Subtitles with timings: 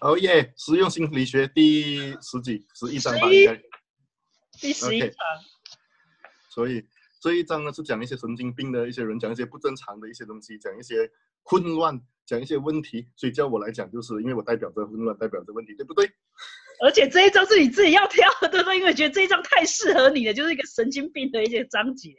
[0.00, 0.52] 哦耶！
[0.56, 3.60] 实用心理学第十几、十一章吧，应该。
[4.52, 5.10] 第十一章。
[6.48, 6.86] 所以
[7.20, 11.10] 这一章呢，是讲一些神经病的一些人，讲一些不正常的一些东西，讲一些
[11.42, 13.08] 混乱，讲一些问题。
[13.16, 16.08] 所以叫我来讲，就是因为我代表着混乱，代表着问题，对不对？
[16.80, 18.78] 而且这一章是你自己要挑的，对不对？
[18.78, 22.14] 因为觉得这一章太适合你了，就是一个神经病的一些章节。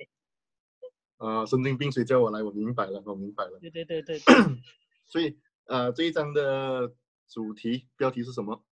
[1.15, 2.43] 啊，神经病，谁叫我来？
[2.43, 3.57] 我明白了，我明白了。
[3.61, 4.19] 对对对对。
[5.07, 6.93] 所以，呃，这一章的
[7.29, 8.63] 主题标题是什么？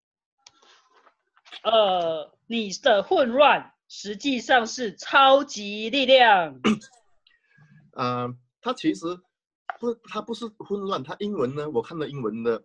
[1.64, 6.60] 呃，你的混乱实际上是超级力量。
[7.94, 9.06] 呃，它其实
[9.80, 11.04] 不，它不是混乱。
[11.04, 12.64] 它英文呢，我看了英文的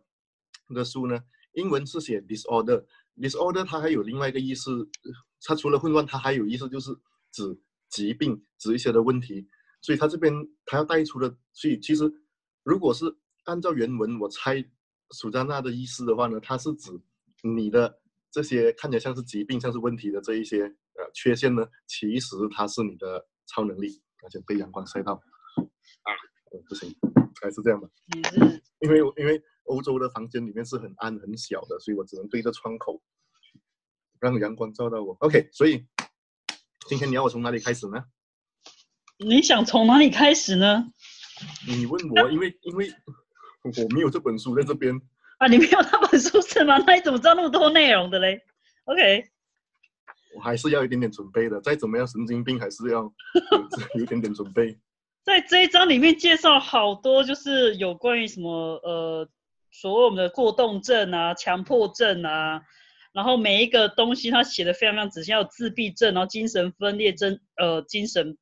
[0.75, 1.23] 的书呢，
[1.53, 2.84] 英文是写 disorder。
[3.17, 4.89] disorder 它还有另外一个意思，
[5.45, 6.91] 它除了混乱，它还有意思就是
[7.31, 9.48] 指疾病，指一些的问题。
[9.81, 10.33] 所以它这边
[10.65, 12.11] 它要带出的，所以其实
[12.62, 13.05] 如果是
[13.45, 14.65] 按照原文，我猜
[15.12, 16.91] 苏加纳的意思的话呢，它是指
[17.43, 26.09] 你的这些看起来像是疾病、像是问题的这一些呃缺陷呢，其实它是你的超能力，而且被阳光晒到啊，
[26.69, 26.95] 不行，
[27.41, 27.89] 还是这样吧。
[28.81, 33.00] 因为因为欧洲的房间里面是很暗很小的，所以我只能对着窗口
[34.19, 35.17] 让阳光照到我。
[35.20, 35.87] OK，所以
[36.89, 38.05] 今天你要我从哪里开始呢？
[39.19, 40.91] 你想从哪里开始呢？
[41.69, 42.89] 你问我，因为因为
[43.63, 45.01] 我没有这本书在这边
[45.39, 46.79] 啊，你没有那本书是吗？
[46.87, 48.41] 那你怎么知道那么多内容的嘞
[48.85, 49.25] ？OK，
[50.35, 53.03] 我还是要一点点准备的，再怎么样神经病还是要
[53.95, 54.79] 有一点点准备。
[55.23, 58.51] 在这一章里面介绍好多，就是有关于什么
[58.83, 59.29] 呃，
[59.71, 62.61] 所谓我们的过动症啊、强迫症啊，
[63.13, 68.37] 然后每一个东西他写的非常非常仔细，有自闭症，然后精神分裂症，呃，精神。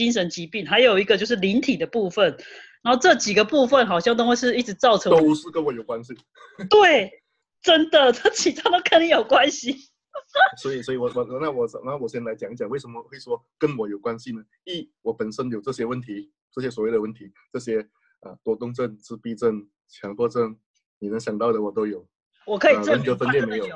[0.00, 2.34] 精神疾病，还有一个就是灵体的部分，
[2.82, 6.14] 然后这几个部分好像都会是一直造成，都是跟我有关系。
[6.70, 7.22] 对，
[7.60, 9.76] 真的， 这其他都跟你有关系。
[10.56, 14.42] 所以，所以我我那我那我先来讲讲为什么会说跟我有关系呢？
[14.64, 17.82] 一，我本身有这些问题，这些所谓的问题，这些
[18.20, 20.56] 啊多动症、自闭症、强迫症，
[20.98, 22.08] 你能想到的我都有。
[22.46, 23.66] 我可以证明分裂没有。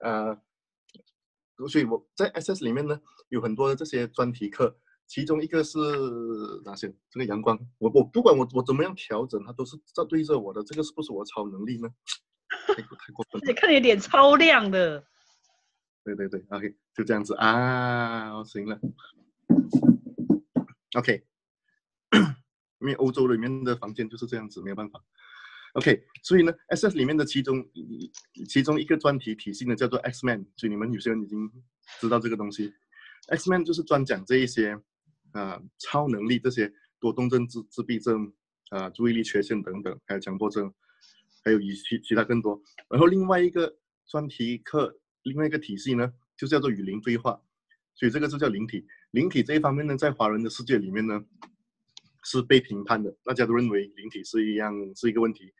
[0.00, 0.40] 呃。
[1.68, 5.78] 所以我在 SS 里面呢，有很多的这些专题课，其中一个是
[6.64, 6.94] 哪些？
[7.10, 10.62] 这个阳光，我我不管我我怎么样调整，它都是在对着我的。
[10.62, 11.88] 这个是不是我超能力呢？
[12.68, 13.46] 太太过分了！
[13.48, 15.04] 你看你脸超亮的。
[16.04, 18.78] 对对对，OK，就这样子啊，行了。
[20.98, 21.24] OK，
[22.80, 25.00] 因为欧洲里面的房间就是这样子，没有办法。
[25.72, 27.66] OK，所以呢，SS 里面的其中
[28.46, 31.50] 其中一个专题体系呢叫做 X-Man，所以你们有些人已经
[31.98, 32.74] 知道这个东西。
[33.28, 34.78] X-Man 就是专讲这一些
[35.32, 38.30] 啊超能力，这些多动症、自自闭症
[38.68, 40.70] 啊、注意力缺陷等等，还有强迫症，
[41.42, 42.60] 还有以其其他更多。
[42.90, 43.74] 然后另外一个
[44.06, 47.40] 专题课，另外一个体系呢，就叫做与灵对话，
[47.94, 48.86] 所以这个就叫灵体。
[49.12, 51.24] 灵体这一方面呢，在华人的世界里面呢。
[52.24, 55.52] 是被评判的，大家都认为灵体是一样是一个问题，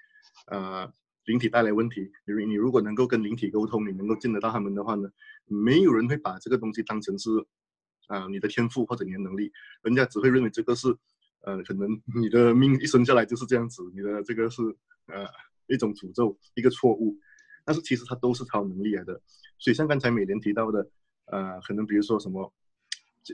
[0.46, 0.92] 呃，
[1.24, 2.10] 灵体带来问题。
[2.26, 5.10] 你你如果能够跟灵体沟通，你能够见得到他们的话呢，
[5.46, 7.30] 没有人会把这个东西当成是，
[8.06, 10.88] 啊，你的天赋或者你的能力，人家只会认为这个是，
[11.42, 14.62] 呃，可能你的命一生下来就是这样子，你的这个是
[15.06, 15.26] 呃
[15.66, 17.16] 一种诅咒，一个错误。
[17.64, 19.20] 但是其实它都是超能力来的。
[19.58, 20.88] 所以像刚才美莲提到的，
[21.26, 22.52] 呃，可能比如说什么，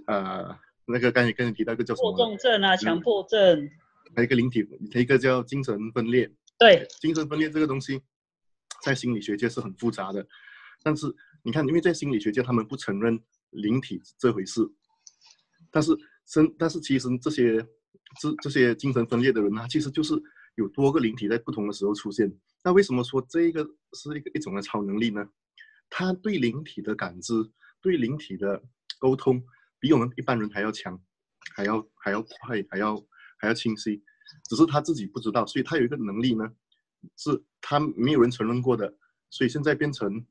[0.06, 0.58] 呃。
[0.90, 2.14] 那个刚才刚才提到一个叫什么？
[2.14, 3.68] 过动症啊，强迫症。
[4.16, 6.32] 还有一个灵体，一个叫精神分裂。
[6.58, 8.00] 对，精神分裂这个东西，
[8.82, 10.26] 在心理学界是很复杂的。
[10.82, 11.06] 但是
[11.42, 13.18] 你看，因为在心理学界，他们不承认
[13.50, 14.60] 灵体这回事。
[15.70, 15.96] 但是，
[16.26, 17.64] 生，但是其实这些
[18.20, 20.14] 这这些精神分裂的人呢，其实就是
[20.56, 22.32] 有多个灵体在不同的时候出现。
[22.64, 25.24] 那为什么说这个是一个一种的超能力呢？
[25.90, 27.32] 他对灵体的感知，
[27.80, 28.62] 对灵体的
[28.98, 29.42] 沟通。
[29.80, 31.00] 比我们一般人还要强，
[31.54, 32.96] 还要还要快，还要
[33.38, 34.02] 还要清晰，
[34.48, 36.50] 只是他自己不知道，所以他有一个能力呢，
[37.16, 38.94] 是他没有人承认过的，
[39.30, 40.24] 所以现在变成，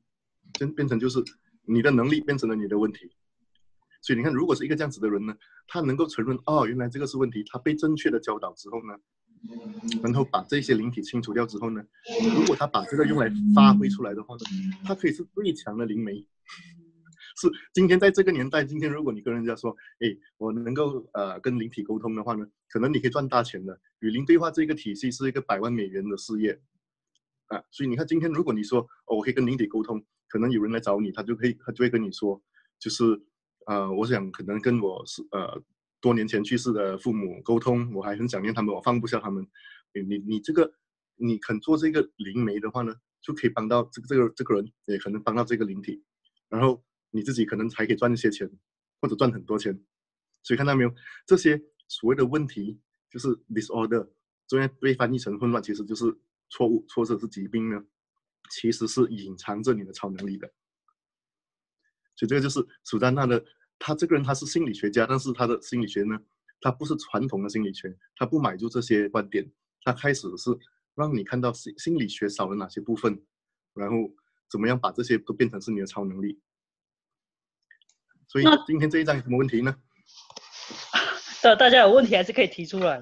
[0.58, 1.22] 变变成就是
[1.64, 3.10] 你的能力变成了你的问题，
[4.02, 5.36] 所以你看，如果是一个这样子的人呢，
[5.66, 8.94] 他能够承认哦，原来这个是问题，他被正确的教导之后呢，
[10.02, 11.82] 然后把这些灵体清除掉之后呢，
[12.36, 14.40] 如果他把这个用来发挥出来的话呢，
[14.84, 16.26] 他可以是最强的灵媒。
[17.40, 19.70] 是今天在这个年代，今天如果你跟人家说，
[20.00, 20.08] 哎，
[20.38, 23.80] 我能够呃跟灵体沟通的话呢，可能你可以赚大钱的。
[24.00, 26.60] 与灵对话这个体系是一个百万美元的事业，
[27.46, 32.42] 啊，所以你看今天如果你说哦，我可以跟灵体沟通，可能有人来找你，他就可以他就会跟你说，
[32.78, 33.04] 就是
[33.66, 35.62] 呃，我想可能跟我是呃
[36.00, 39.46] 多年前去世的父母沟通，我还很想念他们，我放不下他们。
[39.94, 40.72] 你你你这个
[41.16, 46.02] 你肯做这个灵媒的话呢，就可以帮到这个这个这个人，也可能帮到这个灵体，
[46.48, 48.50] 然后你自己可能还可以赚一些钱，
[49.00, 49.78] 或者赚很多钱。
[50.42, 50.94] 所以看到没有，
[51.26, 54.08] 这些所谓的问题就是 disorder，
[54.46, 56.04] 中间被翻译成混乱，其实就是
[56.48, 57.84] 错误，或者是疾病呢，
[58.50, 60.50] 其实是隐藏着你的超能力的。
[62.16, 63.44] 所以这个就是苏丹娜的，
[63.78, 66.18] 他这个人他是心理学家，但是他的心理学呢，
[66.60, 69.50] 他不是传统的心理学，他不买入这些观点，
[69.82, 70.50] 他开始是
[70.94, 73.22] 让你看到心心理学少了哪些部分，
[73.74, 73.96] 然后
[74.50, 76.40] 怎么样把这些都变成是你的超能力。
[78.28, 79.74] 所以今天这一章有什么问题呢？
[81.42, 83.00] 的大家有问题还是可以提出来。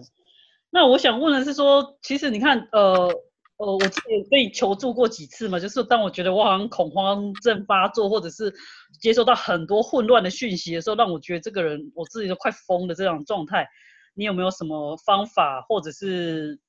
[0.70, 3.08] 那我想问的是说，其实你看，呃
[3.56, 8.54] 呃，我自己被求助过几次嘛，就是当我觉得我好像恐慌症发作，或者是
[9.00, 13.66] 接收到很多混乱的讯息的时候，让我觉得这个人我自己都快疯的这种状态，
[14.14, 16.60] 你有没有什么方法，或者是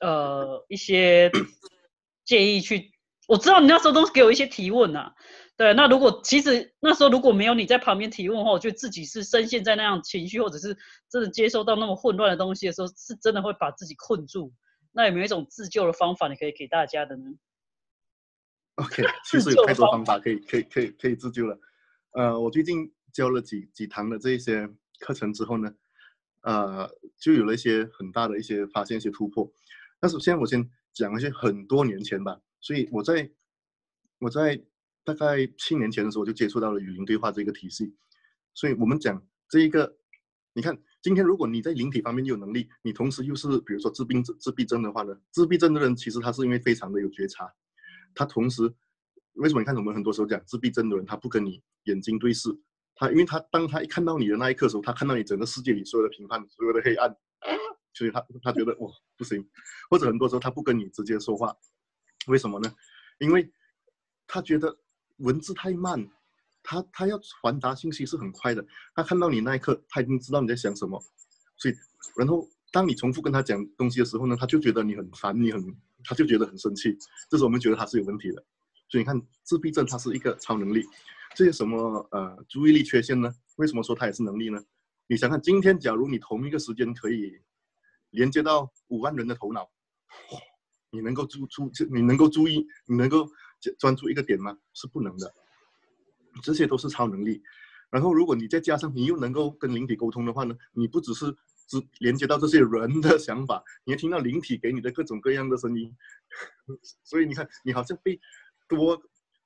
[0.00, 1.30] 呃一些
[2.26, 2.90] 建议去？
[3.28, 5.12] 我知道你那时候都是给我一些提问呐。
[5.60, 10.74] 对，那如果其实那时候如果没有你在旁边提问的话，我觉得自己是深陷在那样情绪，或者是
[11.10, 14.54] 真的接收到那么混乱的东西的时候，是真的会把自己困住。
[14.90, 17.24] 那有没有一种自救的方法，你可以给大家的呢
[18.76, 21.60] ？OK， 其实有太多方法可以可以可以可以自救了。
[22.12, 24.66] 呃，我最近教了几几堂的这一些
[24.98, 25.70] 课程之后呢，
[26.40, 29.52] 呃，就有了一些很大的一些发现、一些突破。
[30.00, 33.30] 但是现在我先讲一些很多年前吧，所以我在
[34.20, 34.58] 我在。
[35.14, 37.94] 大概七年前的时候，就接触到了语音对话这个体系，
[38.54, 39.96] 所以我们讲这一个，
[40.52, 47.52] 你看今天如果你在灵体方面有能力，你同时又是比如说自闭自闭症的话呢，自闭症的人其实他是因为非常的有觉察，
[48.14, 48.62] 他同时
[49.34, 52.50] 为什么你看我们很多时候讲自闭症的人他不跟你眼睛对视，
[52.94, 57.16] 他因为他当他一看到你的那一刻时候，他看到你整个世界里所有的评判，所有的黑暗，
[57.94, 59.48] 所以他他觉得哇 不行，
[59.88, 61.56] 或者很多时候他不跟你直接说话，
[62.26, 62.72] 为什么呢？
[63.18, 63.50] 因为
[64.26, 64.78] 他觉得。
[65.20, 66.06] 文字太慢，
[66.62, 68.64] 他他要传达信息是很快的。
[68.94, 71.02] 他看到你那一刻，他已经知道你在想什么，
[71.56, 71.74] 所以，
[72.16, 76.96] 然后当你重复跟他讲东西的时候呢，他就觉得你很烦，你很，他就觉得很生气。
[77.30, 78.44] 这时候我们觉得他是有问题的。
[78.88, 80.84] 所以你看，自闭症它是一个超能力。
[81.36, 83.32] 这些什么呃注意力缺陷呢？
[83.56, 84.60] 为什么说它也是能力呢？
[85.06, 87.40] 你想看，今天假如你同一个时间可以
[88.10, 89.70] 连接到五万人的头脑，
[90.90, 93.28] 你能够注注，你能够注意，你能够。
[93.78, 94.56] 专注一个点吗？
[94.72, 95.34] 是不能的，
[96.42, 97.42] 这些都是超能力。
[97.90, 100.56] 然后，如果你再加上你又能够跟灵体沟通的话呢？
[100.72, 101.26] 你不只是
[101.66, 105.92] 只连接到这些人的想法，你还听到灵体给你的各种各样的声音。
[107.02, 108.20] 所以你看，你好像被
[108.68, 108.96] 多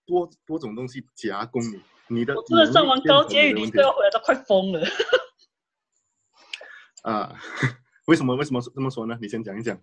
[0.05, 1.81] 多多种东西夹攻你。
[2.09, 4.87] 你的我真的上完高阶语音都要回来，都快疯了。
[7.03, 7.35] 啊，
[8.07, 8.37] 为什么？
[8.37, 9.19] 为什么这么说呢？
[9.23, 9.81] 你先讲一讲。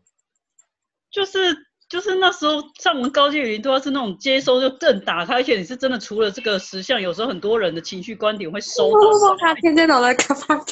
[1.09, 1.70] 就是。
[1.91, 9.35] 就是那时候上完高阶语音都要是那种接收就更打开，而且你是真的除了这个实像，有时候很多人的情绪观点会收到。
[9.37, 10.63] 他天天脑袋开发。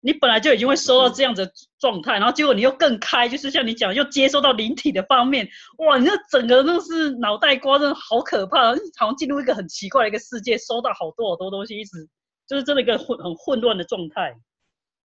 [0.00, 1.50] 你本来就已经会收到这样的
[1.80, 5.48] 状态，然后结果你又更开，就是像你讲，又接收到灵体的方面，
[5.78, 12.06] 哇，你这整个都是脑袋瓜，真的好可怕，好像进入一个很奇怪的一个世界，收到好多好多东西，一直
[12.46, 14.34] 就是真的一个混很混乱的状态。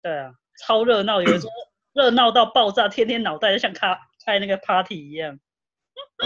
[0.01, 0.31] 对啊，
[0.65, 1.51] 超热闹，有的时候
[1.93, 3.97] 热闹到爆炸，天天脑袋就像卡。
[4.25, 5.39] 开那个 party 一样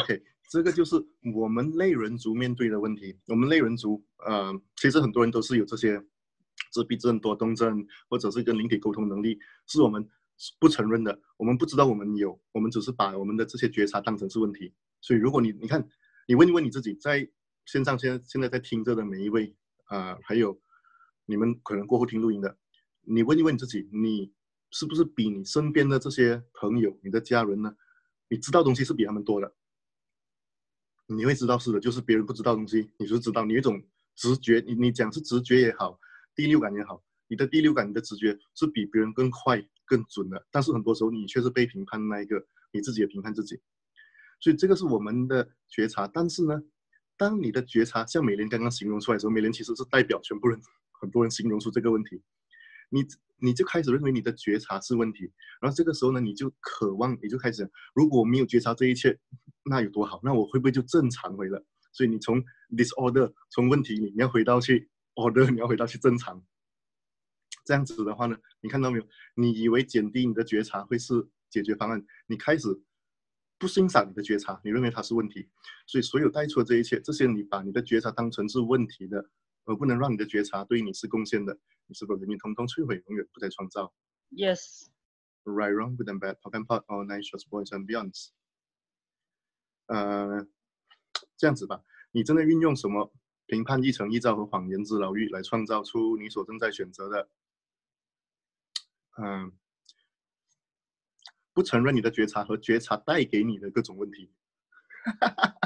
[0.01, 0.95] ，OK，这个就是
[1.35, 3.17] 我们类人族面对的问题。
[3.27, 6.03] 我们类人族，呃，其实很多人都是有这些
[6.71, 10.05] 自闭症、多动症，或者是跟灵体沟通能力，是我们
[10.59, 11.17] 不承认的。
[11.37, 14.73] 我们不知道我们有，我们只是把我们的这些觉察当成是问题。
[14.99, 15.87] 所以，如果你你看，
[16.27, 17.25] 你问一问你自己，在
[17.65, 20.59] 线上现在现在在听着的每一位，啊，还有
[21.25, 22.57] 你们可能过后听录音的，
[23.03, 24.33] 你问一问你自己，你
[24.73, 27.73] 是不是比你身边的这些朋友、你的家人呢？
[28.27, 29.53] 你知道东西是比他们多的，
[31.05, 33.45] 你会知道是的，就是别人不知道东西，你就知道。
[33.45, 33.79] 你一种
[34.15, 35.99] 直觉，你你讲是直觉也好，
[36.35, 40.43] 第六感也好，你的第六感、你的直觉是比别人更快、更准的。
[40.49, 43.61] 但是很多时候你却是被评判那一个，你自己也评判自己。
[44.39, 46.07] 所以这个是我们的觉察。
[46.07, 46.59] 但是呢，
[47.15, 50.59] 当你的觉察像美莲刚刚形容出来的时候，美莲其实是代表全部人，
[50.99, 52.19] 很多人形容出这个问题。
[52.93, 53.03] 你
[53.39, 59.19] 你就开始认为你的觉察是问题，然后这个时候呢，你就渴望，你就开始，如果没有觉察这一切，
[59.65, 60.19] 那有多好？
[60.23, 61.65] 那我会不会就正常回了？
[61.91, 66.45] 所以你从 disorder 从问题里，你要回到去 order，你要回到去正常。
[67.65, 69.07] 这样子的话呢，你看到没有？
[69.35, 72.67] 你以为减低你的觉察会是解决方案，你开始
[73.57, 75.49] 不欣赏你的觉察，你认为它是问题，
[75.87, 79.29] 所以所有带出的这一切，这些你把你的觉察当成是问题的。
[79.65, 83.93] 而不能让你的觉察对你是贡献的，你是否人民通通摧毁，永远不再创造
[84.31, 84.87] ？Yes。
[85.45, 88.29] right, wrong, good and bad, pop and pot, all night shots, boys and beyonds。
[89.87, 90.47] 呃，
[91.37, 93.13] 这样子吧，你正在运用什么
[93.45, 97.29] 评判、一层一造和谎言之牢狱来创造出你所正在选择的，
[99.17, 99.51] 嗯，
[101.53, 104.31] 不承认你的觉察和觉察带给你的各种问题。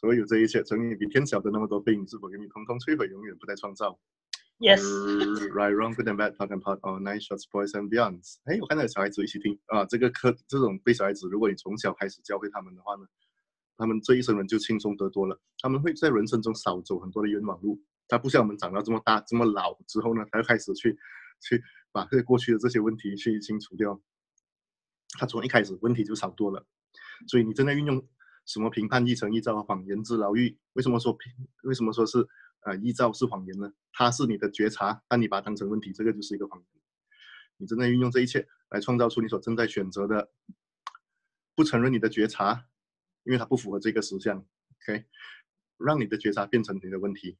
[0.00, 3.98] 所有这一切，成你比天小的那么多病，是否给你通通摧毁，永远不再创造
[4.60, 8.36] ？Yes，Right, wrong, good and bad, talk and pot, all night shots, boys and beyonds。
[8.44, 13.08] 哎，我看到有小孩子一起听啊，这个课这种对小孩子，如果你从小开始教会他们的话呢，
[13.76, 15.40] 他们这一生人就轻松得多了。
[15.58, 17.82] 他们会在人生中少走很多的冤枉路。
[18.06, 20.96] 他不像我们长到这么大、这么老之后呢，才开始去
[21.40, 24.00] 去把这过去的这些问题去清除掉。
[25.18, 26.64] 他从一开始问题就少多了。
[27.26, 28.06] 所以你正在运用
[28.48, 30.56] 什么评判一成一造谎言之牢狱？
[30.72, 31.30] 为什么说评？
[31.64, 32.26] 为什么说是
[32.60, 33.70] 呃依照是谎言呢？
[33.92, 36.82] 它是你的觉察，但你把它当成问题，这个就是一个谎言。
[37.58, 40.32] 你正在运用这一切来创造出你所正在选择的，
[41.54, 42.64] 不承认你的觉察，
[43.24, 44.38] 因为它不符合这个实相。
[44.38, 45.04] OK，
[45.76, 47.36] 让你的觉察变成你的问题。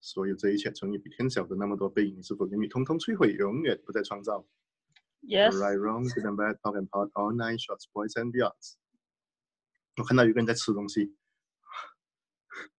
[0.00, 4.46] 所有这一切，乘以比天小的那么多倍，你是否愿意通通摧毁，永远不再创造
[5.22, 8.76] ？Yes，Right, wrong, good and bad, talk and pot, all nine shots, boys and beyonds。
[10.00, 11.14] 我看到有个人在吃东西，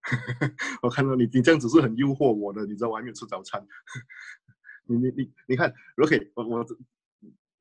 [0.82, 3.66] 我看到你，你这样子是很诱惑我的，你知道我还没有吃早餐。
[4.86, 6.66] 你你你你看，OK，我我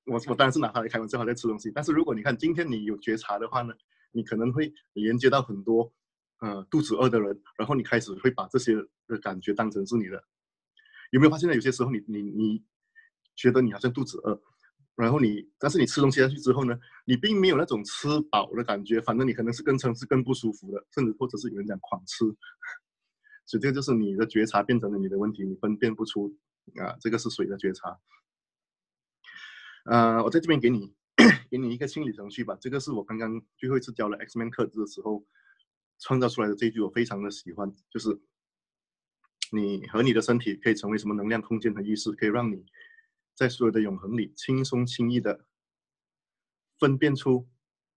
[0.07, 1.71] 我我当然是拿它来开玩笑，在吃东西。
[1.73, 3.75] 但是如果你看今天你有觉察的话呢，
[4.13, 5.93] 你可能会连接到很多
[6.41, 8.75] 呃肚子饿的人，然后你开始会把这些
[9.07, 10.25] 的感觉当成是你的。
[11.11, 11.55] 有没有发现呢？
[11.55, 12.65] 有些时候你你你
[13.37, 14.43] 觉得你好像肚子饿，
[15.01, 22.25] 然后你，但是你吃东西下去之后呢，你并没有那种吃饱的感觉，反正你可能是更撑是更不舒服的，甚至或者是有人讲狂吃，
[23.47, 26.37] 所以这个就是你的觉察变成了你的问题，你分辨不出
[26.77, 27.99] 啊，这个是谁的觉察。
[29.87, 30.95] 呃，我在这边给你
[31.51, 35.25] 给你一个清理程序吧，这个是我刚刚最后一次教了 X Man 课的时候
[35.99, 38.21] 创造出来的这一句，我非常的喜欢，就是
[39.51, 42.65] 你和你的身体可以成为什么能量、空间和意识，可以让你。
[43.41, 45.47] 在所有的永恒里，轻松轻易的
[46.79, 47.49] 分辨出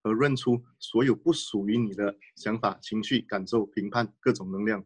[0.02, 4.86] 和认出所有不属于你的想法、情绪、感受、评判各种能量，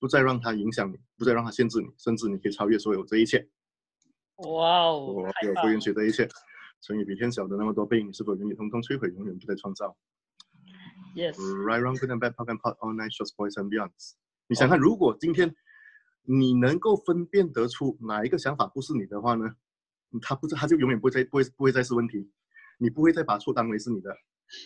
[0.00, 3.48] 不再让它影响你，不再让它限制你，甚至你可以超越所有这一切。
[4.38, 6.28] 哇哦我，有不允许这一切，
[6.80, 9.96] 乘以比天小的那么多倍，你是否愿意通通摧毁，永远不再创造
[11.14, 14.14] ！Yes，？Right, wrong, good and bad, talk and pot, all night shots, boys and beyonds。
[14.48, 15.54] 你想看，如果今天
[16.22, 19.56] 你能够分辨得出哪一个想法不是你的话呢？
[20.22, 22.30] 他不是，他就永远不会再不会不会再是问题，
[22.78, 24.12] 你不会再把错当为是你的。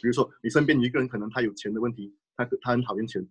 [0.00, 3.28] 比如说，你身边一个人，可能他有钱的问题，他他很讨厌钱，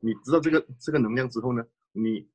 [0.00, 2.28] 你知道这个这个能量之后呢，你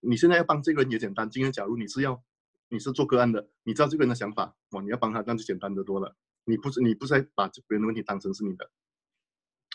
[0.00, 1.30] 你现在要帮这个人也简单。
[1.30, 2.20] 今天假如你是要
[2.68, 6.16] 你是做个案的，你知道这个人的想法，哇，你要帮他那就简单得多了。
[6.44, 8.68] 你不是你不再把别人的问题当成是你的。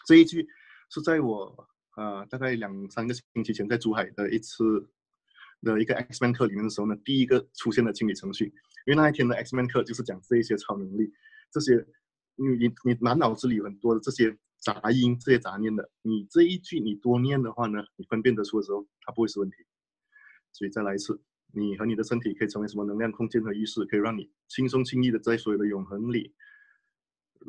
[0.06, 0.46] 这一句
[0.90, 4.90] 是在我呃大概两三个星期前在珠海的一次
[5.62, 8.54] 的一个 X Man 课里面的时候呢，第一个出现的清理程序。
[8.86, 11.12] 因为那一天的 X Man 课就是讲这一些超能力，
[11.52, 11.74] 这些
[12.36, 19.58] 你你你满脑子里有很多的这些杂音、这些杂念的，你这一句你多念的话呢，你分辨得出的时候，它不会是问题。
[20.52, 21.20] 所以再来一次，
[21.52, 26.34] 你和你的身体可以成为什么能量、空间和意识，可以让你轻松轻易的在所有的永恒里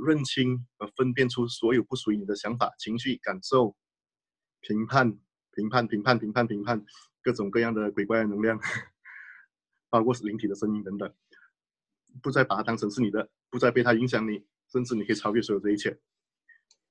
[0.06, 3.76] 认清和分辨出所有不属于你的想法、情绪、感受、
[4.66, 5.16] 评判、
[5.52, 6.84] 评判、评判、评判、评判，
[7.22, 8.58] 各种各样的鬼怪的能量，
[9.88, 11.12] 包括是灵体的声音等等，
[12.20, 15.96] 不再把它当成是你的，不再被它影响你，甚至你可以超越所有这一切。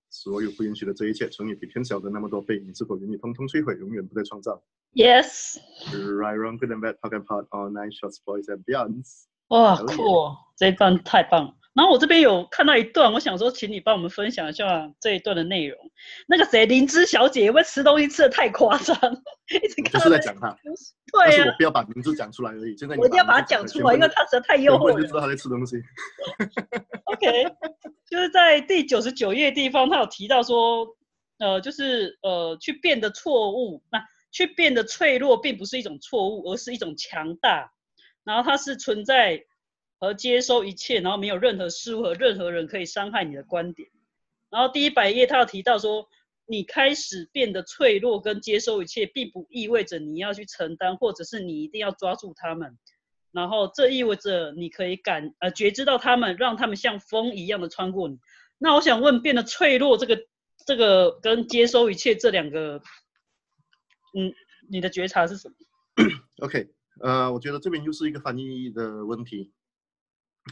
[0.10, 4.64] 所有不允许的这一切，乘以比天小的那么多倍，你是否愿意通通摧毁，永远不再创造
[4.94, 9.26] ？Yes，Right, wrong, good and bad, talk and pot, all nine shots, boys and beyonds。
[9.50, 11.54] 哇，酷哦，这一段太棒了。
[11.76, 15.78] 然后我这边有看到一段，我想说，请你帮我们分享一下这一段的内容。
[16.26, 18.96] 那个谁，灵芝小姐，因为吃东西吃的太夸张，
[19.52, 22.78] 一直看在讲他，但对呀、是我不要把名字讲出来而已。
[22.78, 24.96] 现在我一定要把它讲出来，因为全部人它实在太诱惑人。
[24.96, 25.76] 人就知道她在吃东西。
[27.04, 27.44] OK，
[28.10, 30.88] 就是在第九十九页地方，他有提到说，
[31.40, 34.02] 呃，就是呃，去变得错误，那
[34.32, 37.70] 去变得脆弱，并不是一种错误，而是一种强大。
[38.24, 39.44] 然后它是存在
[40.06, 43.90] 而接收一切，然后没有任何事物和任何人可以伤害你的观点。
[44.50, 46.08] 然后第一百页他有提到说，
[46.46, 52.78] 你开始变得脆弱跟接收一切，并不意味着你要去承担，或者是你一定要抓住他们。
[53.32, 58.18] 然后这意味着你可以感呃觉知到他们，让他们像风一样的穿过你。
[58.58, 60.26] 那我想问，变得脆弱这个
[60.66, 62.82] 这个跟接收一切这两个，
[64.18, 64.34] 嗯，
[64.70, 65.56] 你的觉察是什么？
[66.46, 66.70] OK，
[67.02, 69.52] 呃，我觉得这边又是一个翻译的问题。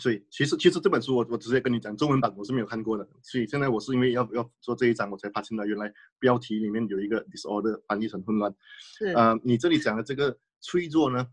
[0.01, 3.07] 所以其实其实这本书我我直接跟你讲，中文版我是没有看过的。
[3.21, 8.53] 所以现在我是因为要要做这一章，我才发现到原来标题里面有一个 disorder 翻译成混乱。
[8.97, 11.27] 是呃，你这里讲的这个脆弱呢，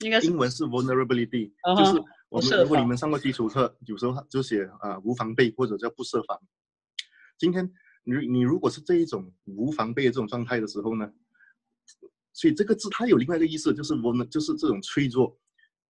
[0.00, 6.36] 应该是英文是 vulnerability， 就是我们如果你们上过基础课，有时候就写啊、无防备或者叫不设防。
[7.38, 11.12] 今天你你如果是这一种无防备的这种状态的时候呢，
[12.32, 15.38] 所以这个字它有另外一个意思，就是 vulner 就是这种脆弱。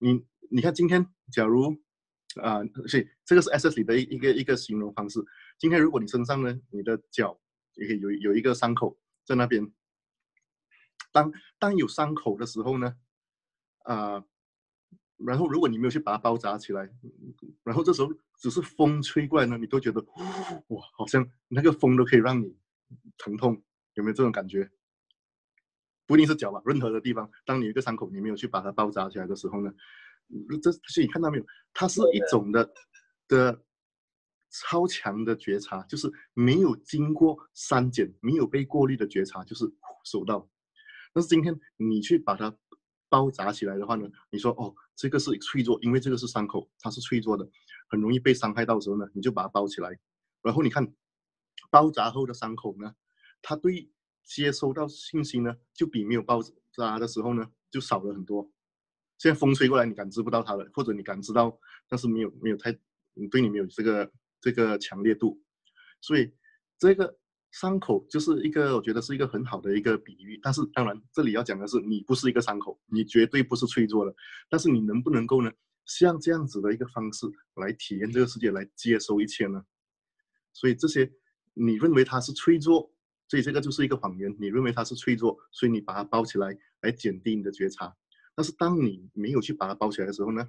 [0.01, 1.77] 你你看今天假如
[2.43, 5.19] 啊、所以这个是 SS 里的一个一个形容方式。
[5.59, 7.41] 今天如果你身上呢，你的脚
[7.75, 9.73] 也可以有有一个伤口在那边，
[11.11, 12.97] 当当有伤口的时候呢，
[13.79, 14.23] 啊、
[15.17, 16.89] 然后如果你没有去把它包扎起来，
[17.65, 20.01] 然后这时候只是风吹过来呢，你都觉得
[20.69, 22.57] 哇，好像那个风都可以让你
[23.17, 23.61] 疼痛，
[23.95, 24.71] 有没有这种感觉？
[26.07, 29.73] 不一定是脚吧，任何的地方，当你有一个伤口，你没有去把它包扎起来的时候呢，
[30.63, 31.45] 这所以你看到没有？
[31.73, 32.73] 它是一种的
[33.29, 33.65] 的
[34.51, 39.65] 超强的觉察，就是没有经过删减、没有被过滤的觉察，就是
[40.05, 40.49] 收到。
[41.13, 42.55] 但是今天你去把它
[43.09, 47.49] 包扎起来的话呢，你说哦，这个是脆弱，因为这个是伤口，它是脆弱的，
[47.89, 49.99] 很容易被伤害到的时候呢，你就把它包起来。
[50.43, 50.95] 然后你看
[51.71, 52.95] 包扎后的伤口呢，
[53.41, 53.91] 它对
[54.25, 56.41] 接收到信息呢，就比没有包
[56.73, 58.51] 扎的时候呢，就少了很多。
[59.19, 61.59] 现在风吹过来，你感知不到它了，或者你感知到，
[61.89, 62.73] 但是没有没有太，
[63.31, 64.11] 对你没有这个
[64.41, 65.43] 这个强烈度，
[66.01, 66.33] 所以
[66.79, 67.19] 这个
[67.51, 70.39] 伤口就是一个我觉得是一个很好的一个比喻。
[70.43, 74.15] 但是当然，这里要讲的是，你不是一个伤口，你绝对不是脆弱的，
[74.49, 75.51] 但是你能不能够呢，
[75.85, 79.65] 像这样子的一个方式来体验这个世界，来接收一切呢？
[80.53, 81.11] 所以这些
[81.55, 82.93] 你认为它是脆弱，
[83.27, 84.33] 所以这个就是一个谎言。
[84.39, 87.93] 你认为它是脆弱，所以你把它包起来，来减低你的觉察。
[88.39, 90.49] 但是当你没有去把它包起来的时候呢，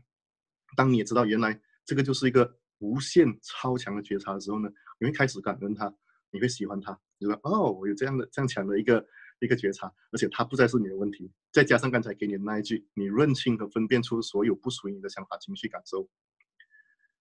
[0.78, 4.70] 当你也知道原来这个就是一个无限超强的觉察的时候呢，
[5.00, 5.92] 你会开始感恩它，
[6.30, 9.04] 你会喜欢它，你说哦，我有这样的这样强的一个
[9.40, 11.32] 一个觉察，而且它不再是你的问题。
[11.52, 16.08] 再加上刚才给你的那一句，你认清和分辨出所有不属于你的想法、情绪、感受。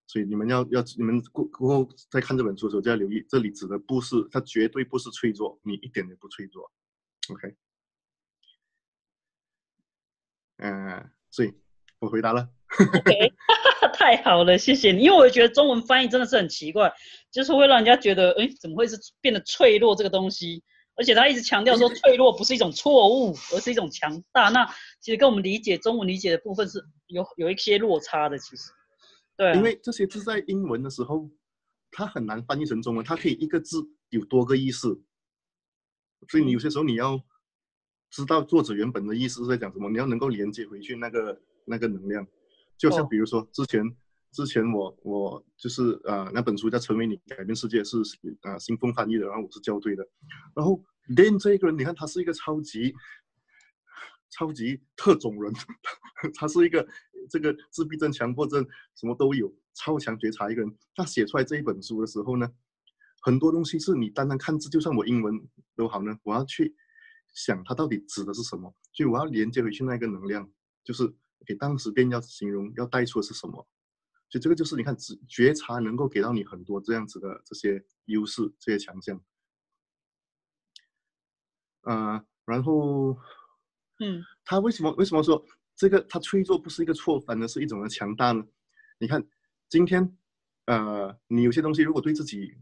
[0.07, 6.71] 所以你们要要你们过过后再看这本书的时候就要留意，这里指的不是它绝对不是脆弱，你一点也不脆弱。
[7.31, 7.57] OK，
[10.59, 11.53] 嗯、所以
[11.99, 12.49] 我回答了。
[12.79, 13.33] OK，
[13.95, 15.03] 太好了，谢谢你。
[15.03, 16.93] 因为我觉得中文翻译真的是很奇怪，
[17.31, 20.63] 就是会让人家觉得，哎，怎么会是变得脆弱这个东西？
[20.97, 24.49] 而且他一直强调说，脆弱不是一种错误，而是一种强大。
[24.49, 24.67] 那
[25.01, 28.73] 其实跟我们理解中文理解的部分是有 有一些落差的，其实。
[29.37, 31.31] 对啊、因为这些字在英文的时候，
[31.93, 35.01] 它很难翻译成中文，它可以一个字有多个意思，
[36.29, 37.23] 所以你有些时候你要
[38.11, 42.27] 知道作者原本的意思是在讲什么，你要能够连接回去那个那个能量。
[42.77, 43.83] 就像哦比如说之前
[44.31, 47.99] 之前我我就是呃那本书叫《成为你改变世界》是
[48.43, 50.07] 呃新风翻译的，然后我是校对的，
[50.55, 50.83] 然后
[51.17, 52.95] Dan 这一个人，你看他是一个超级
[54.31, 55.53] 超级特种人，
[56.37, 56.87] 他是一个
[57.31, 60.77] 这个自闭症、强迫症什么都有，超强觉察一个人。
[60.95, 62.49] 他写出来这一本书的时候呢，
[63.23, 65.35] 很多东西是你单单看字，就算我英文
[65.75, 66.75] 都好呢，我要去
[67.39, 70.51] 想它到底指的是什么，所以我要连接回去那个能量，
[70.83, 71.15] 就是
[71.47, 73.65] 给当时便要形容要带出的是什么。
[74.29, 79.23] 所以这个就是你看，只觉察能够给到你很多这样子的这些优势、这些强项。
[81.83, 83.17] 呃，然后
[84.01, 85.43] 嗯，他为什么为什么说
[85.77, 88.45] 这个他脆弱不是一个错，反而是一种的强大呢？
[88.99, 89.25] 你看
[89.69, 90.19] 今天，
[90.67, 92.53] 呃，你有些东西如果对自己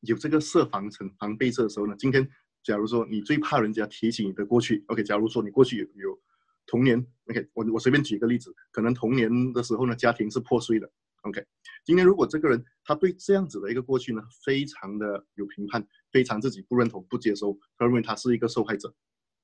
[0.00, 2.28] 有这个设防层防备色的时候呢，今天
[2.64, 6.18] 假如说你最怕人家提起你的过去，OK，假如说你过去有有
[6.66, 10.90] 童年，OK，我我随便举一个例子，可能童年的时候呢，家庭是破碎的
[11.22, 11.44] ，OK，
[11.84, 18.92] 今天如果这个人他对这样子的一个过去呢，非常的有评判，非常自己不认同、不接受，他认为他是一个受害者。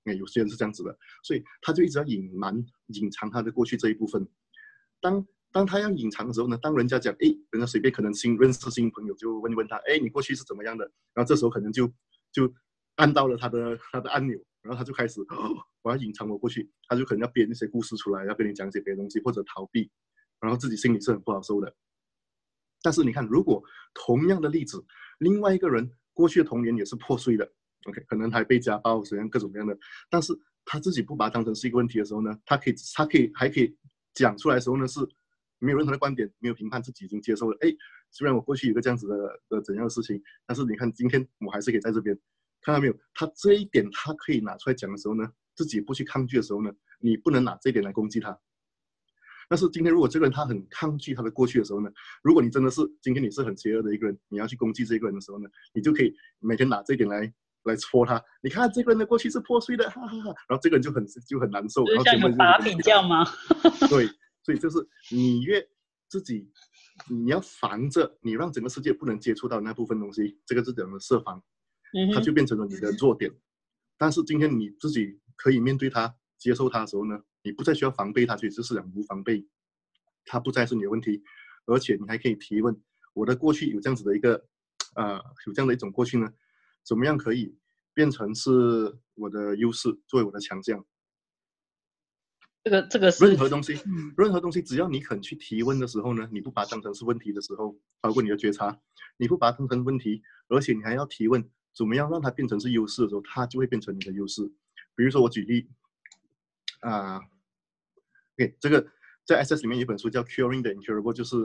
[0.05, 2.57] 哎，有些人是这样子的，所以他就一直要隐瞒、
[2.87, 4.27] 隐藏他的过去这一部分。
[4.99, 10.91] 当当他要隐藏的时候呢，当人家讲，哎，人家随便可能新认识新朋友就问问他，哎，你过去是怎么样的？
[11.13, 11.87] 然后这时候可能就
[12.33, 12.51] 就
[13.01, 19.91] 按到了他的他的按钮，然后他就开始，哦、 我要隐藏我过去，他就可能要编一些故事出来，要跟你讲一些别的东西，或者逃避，
[20.39, 21.75] 然后自己心里是很不好受的。
[22.83, 23.63] 但是你看，如果
[23.95, 24.85] 同样的例子，
[25.19, 27.51] 另外一个人过去的童年也是破碎的。
[27.87, 29.77] OK，可能还被家暴，怎样各种各样的，
[30.11, 33.75] 但是他自己不把它当成是一个问题的时候呢，他可以，他可以，还可以
[34.13, 35.01] 讲出来的时候呢，是
[35.59, 37.57] 没有任何的观点，没有评判，自己已经接受了。
[37.63, 37.75] 哎，
[38.11, 42.19] 虽然我过去有个这样子的的怎样的事情，但是你看今天我还是可以在这边，
[42.63, 42.95] 看到没有？
[43.15, 46.71] 他这一点他可以拿出来讲的时候呢，自己不去抗拒的时候呢，
[47.01, 48.39] 你不能拿这一点来攻击他。
[49.49, 51.91] 但是今天如果这个人他很抗拒他的过去的时候呢，
[52.23, 57.33] 如果你真的是今天你是很邪恶的一个人，你要去攻击这个人的时候呢，你就可以每天拿这一点来
[57.65, 58.23] 来戳他。
[58.43, 60.25] 你看这个人的过去是破碎的，哈哈哈。
[60.49, 63.25] 然后这个人就很就很难受，然后像有把柄这样吗？
[63.91, 64.07] 对，
[64.45, 64.79] 所以就是
[65.11, 65.67] 你越
[66.09, 66.49] 自己
[67.09, 71.43] 你要防着，你让整个世界不能接触到那部分东西，这个是怎么设防？
[72.15, 73.33] 它就变成了你的弱点。
[73.99, 77.23] 但是今天你自己可以面对它、接受它的时候呢？
[77.43, 79.47] 你不再需要防备他，去就是两无防备，
[80.27, 81.23] 它不再是你的问题，
[81.65, 82.79] 而且你还可以提问。
[83.15, 84.47] 我的过去有这样子的一个，
[84.95, 85.15] 呃，
[85.47, 86.31] 有这样的一种过去呢，
[86.85, 87.57] 怎么样可以
[87.95, 90.85] 变成是我的优势，作为我的强项？
[92.63, 93.81] 这个这个任何东西，
[94.19, 98.79] 任何东西，只要你肯去提问的时候呢，你不把它当成是问题的时候，包括你的觉察，
[99.17, 101.43] 你不把它当成问题，而且你还要提问，
[101.75, 104.43] 怎么样让它变成是优势的时候，它就会变成你的优势。
[104.95, 105.69] 比如说我举例。
[106.81, 107.21] 啊
[108.39, 108.87] ，OK，这个
[109.27, 111.37] 在 SS 里面有一本书叫《Curing the Incurable》，就是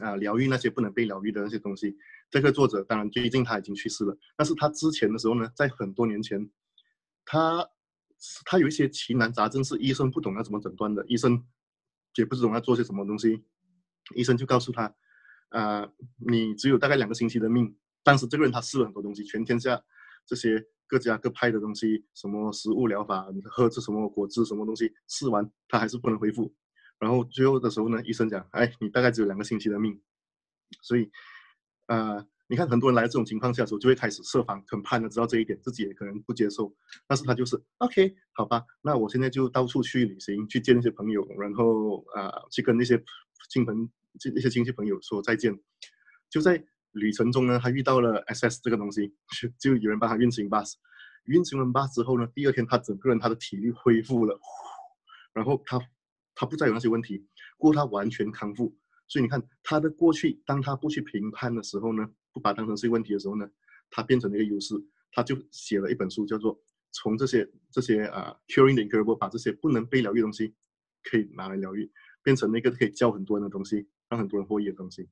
[0.00, 1.98] 啊，疗愈那些不能被疗愈的那些东西。
[2.30, 6.48] 这个作者当然最近他已经去世了，但是他之前的时候呢，在很多年前，
[7.24, 7.68] 他
[8.44, 11.44] 他有一些奇难杂症是医生不懂要怎么诊断的，医生
[12.14, 13.42] 也不知道要做些什么东西，
[14.14, 14.94] 医生就告诉他，
[15.48, 17.76] 啊，你只有大概两个星期的命。
[18.04, 19.82] 但是这个人他试了很多东西，全天下
[20.26, 20.64] 这些。
[20.86, 26.54] 各家各派的东西，什么食物疗法，喝这什么果汁，什么东西试完，他还是不能恢复。
[26.98, 29.98] 然后最后的时候呢，医生讲，哎，你大概只有两个星期的命。
[30.82, 31.10] 所以，
[31.86, 36.72] 呃，你看很多人来这种情况下的时候，就会开始设防，很怕的知道这一点，自己也可能不接受。
[37.08, 43.02] 但是他就是 OK，好吧，那我现在就到处去旅行，去见那些朋友，然后啊，去跟那些
[43.48, 43.90] 亲朋、
[44.20, 45.58] 这那些亲戚朋友说再见。
[46.28, 46.62] 就在。
[46.94, 49.14] 旅程中呢，他遇到了 SS 这个东西，
[49.60, 50.72] 就有人帮他运行 bus，
[51.26, 54.38] 运行完 bus 之后呢，第二天他整个人他的体力恢复了，
[55.32, 55.80] 然后他
[56.34, 57.26] 他不再有那些问题，
[57.56, 58.76] 过他完全康复。
[59.06, 63.48] 所以你看他的过去，当他不去评判的时候呢，不把当成是问题的时候呢，
[63.90, 64.74] 他变成了一个优势，
[65.12, 66.58] 他就写了一本书，叫做
[66.92, 70.54] 从这些这些啊 curing the incurable，把这些不能被疗愈的东西
[71.02, 71.90] 可以拿来疗愈，
[72.22, 75.08] 变成那个可以教很多人的东西，让很多人获益的东西。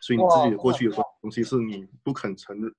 [0.00, 2.72] 所以你自己的过去有什么东西是你不肯承认？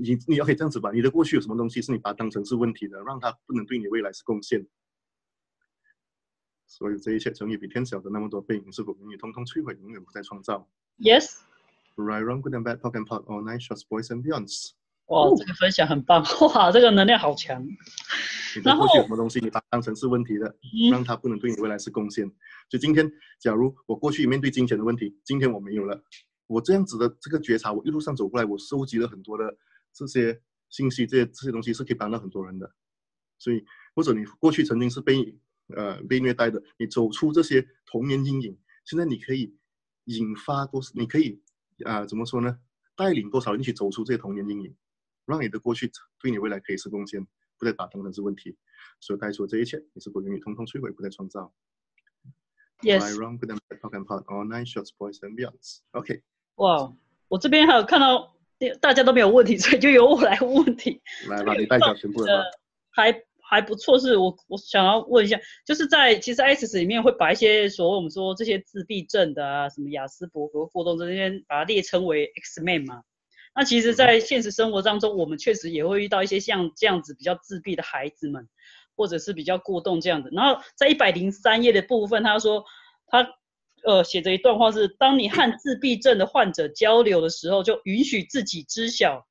[0.00, 0.90] 你你要可以这样子吧？
[0.92, 4.66] 你的过去有什么东西是你把它当成是问题的，让它不能对你未来是贡献？
[6.66, 11.40] 所以这一切成语比天小的那么多倍，你是否永远通通摧毁，永远不再创造？Yes.
[11.94, 13.64] Right, wrong, good and bad, p o c k and p o t all night,
[13.64, 14.72] shorts, boys and beyonds.
[15.06, 16.24] 哇，这个分享很棒！
[16.54, 17.64] 哇，这个能量好强。
[18.56, 20.56] 你的过去什么东西，你把它当成是问题的，
[20.90, 22.28] 让它不能对你未来是贡献。
[22.68, 26.02] 就今天，假如我过去面对金钱的问题，今天我没有了，
[26.48, 29.56] 我这样子的这个觉察，我一路上走过来，我收集了很多的
[29.92, 30.40] 这些
[30.70, 32.68] 信息，这些这些东西是可以帮到很多人的。
[33.38, 33.64] 所以，
[33.94, 35.38] 或者你过去曾经是被
[35.76, 39.54] 呃被虐待的，你走出这些童年阴影，现在你可以
[40.06, 41.40] 引发多，你可以
[41.84, 42.58] 啊怎么说呢？
[42.96, 44.74] 带领多少人去走出这些童年阴影？
[45.26, 47.26] 让你的过去对你未来可以是贡献，
[47.58, 48.56] 不再打当成是问题，
[49.00, 51.52] 所以带出这一切，你是否愿意通通摧毁，不再创造。
[52.82, 53.00] Yes.
[55.92, 56.22] OK.
[56.56, 56.94] 哇，
[57.28, 58.36] 我这边还有看到
[58.80, 61.00] 大家都没有问题，所以就由我来问问题。
[61.28, 62.44] 来吧，你代表全部人吧。
[62.90, 73.02] 还还不错，是我我想要问一下，就是在其实 S 里面会把一些所谓我们说这些自闭症的啊，什么雅斯伯格、过动这些，把它列称为 X Man 嘛。
[73.58, 78.46] 那其实，在现实生活当中，我们确实也会遇到一些像这样子比较自闭的孩子们，
[78.94, 80.28] 或者是比较过动这样的。
[80.30, 82.62] 然后在一百零三页的部分，他说
[83.06, 83.26] 他
[83.82, 89.26] 呃写着一段话是：当你和自闭症的患者交流的时候，就允许自己知晓，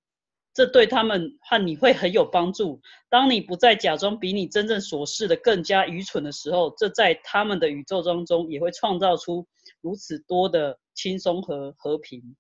[0.56, 2.82] 这对他们和你会很有帮助。
[3.10, 9.46] 当你不再假装比你真正所示的更加愚蠢的时候，这在他们的宇宙当中也会创造出
[9.82, 12.36] 如此多的轻松和和平。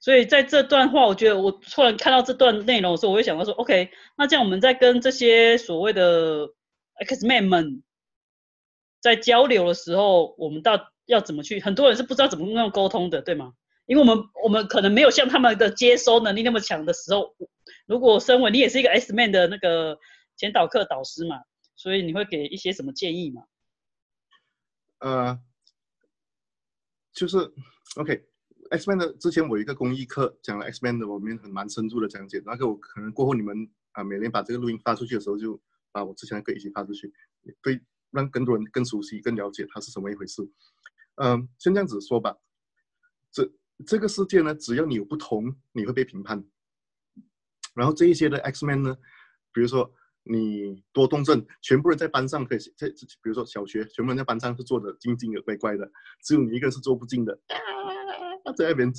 [0.00, 6.48] 所以在这段话，我觉得我突然看到这段内容的时候，我会想到说，OK，那这样我们在跟这些所谓的
[7.06, 7.82] X Man 们
[9.00, 11.60] 在交流的时候，我们到要怎么去？
[11.60, 13.52] 很多人是不知道怎么样沟通的，对吗？
[13.84, 17.34] 因为我们我们可能没有像他们的接收能力那么强的时候，
[17.86, 19.98] 如果身为你也是一个 X Man 的那个
[20.36, 21.42] 前导课导师嘛，
[21.76, 23.42] 所以你会给一些什么建议吗？
[25.00, 25.38] 呃，
[27.12, 27.52] 就是
[27.96, 28.29] OK。
[28.70, 32.40] X Man 的之前我一个公益课讲了 X Man 的，我们很蛮深入的讲解。
[32.46, 37.12] 那个我可能过后你们啊，每年把这个录音发出去的时候，就把我之前的课一起发出去，
[37.62, 37.80] 对，
[38.12, 40.48] 让更多人更熟悉、更了解它是什么一回事。
[41.16, 42.36] 嗯，先这样子说吧。
[43.32, 43.50] 这
[43.84, 46.44] 这个世界呢，只要你有不同，你会被评判。
[47.74, 48.96] 然后这一些的 X Man 呢，
[49.52, 55.90] 比如说你多动症，全部人在班上可以在，比如说小学，全部人在班上是坐的静静的、乖乖的，
[56.22, 57.36] 只有你一个人是坐不静的，
[58.44, 58.92] 他在那边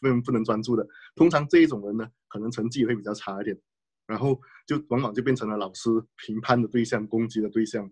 [0.00, 0.86] 不能不能专注的。
[1.14, 3.58] 通常这一种人呢，可能成绩也会比较差一点，
[4.06, 5.90] 然后就往往就变成了老师
[6.26, 7.90] 评判的对象、攻击的对象。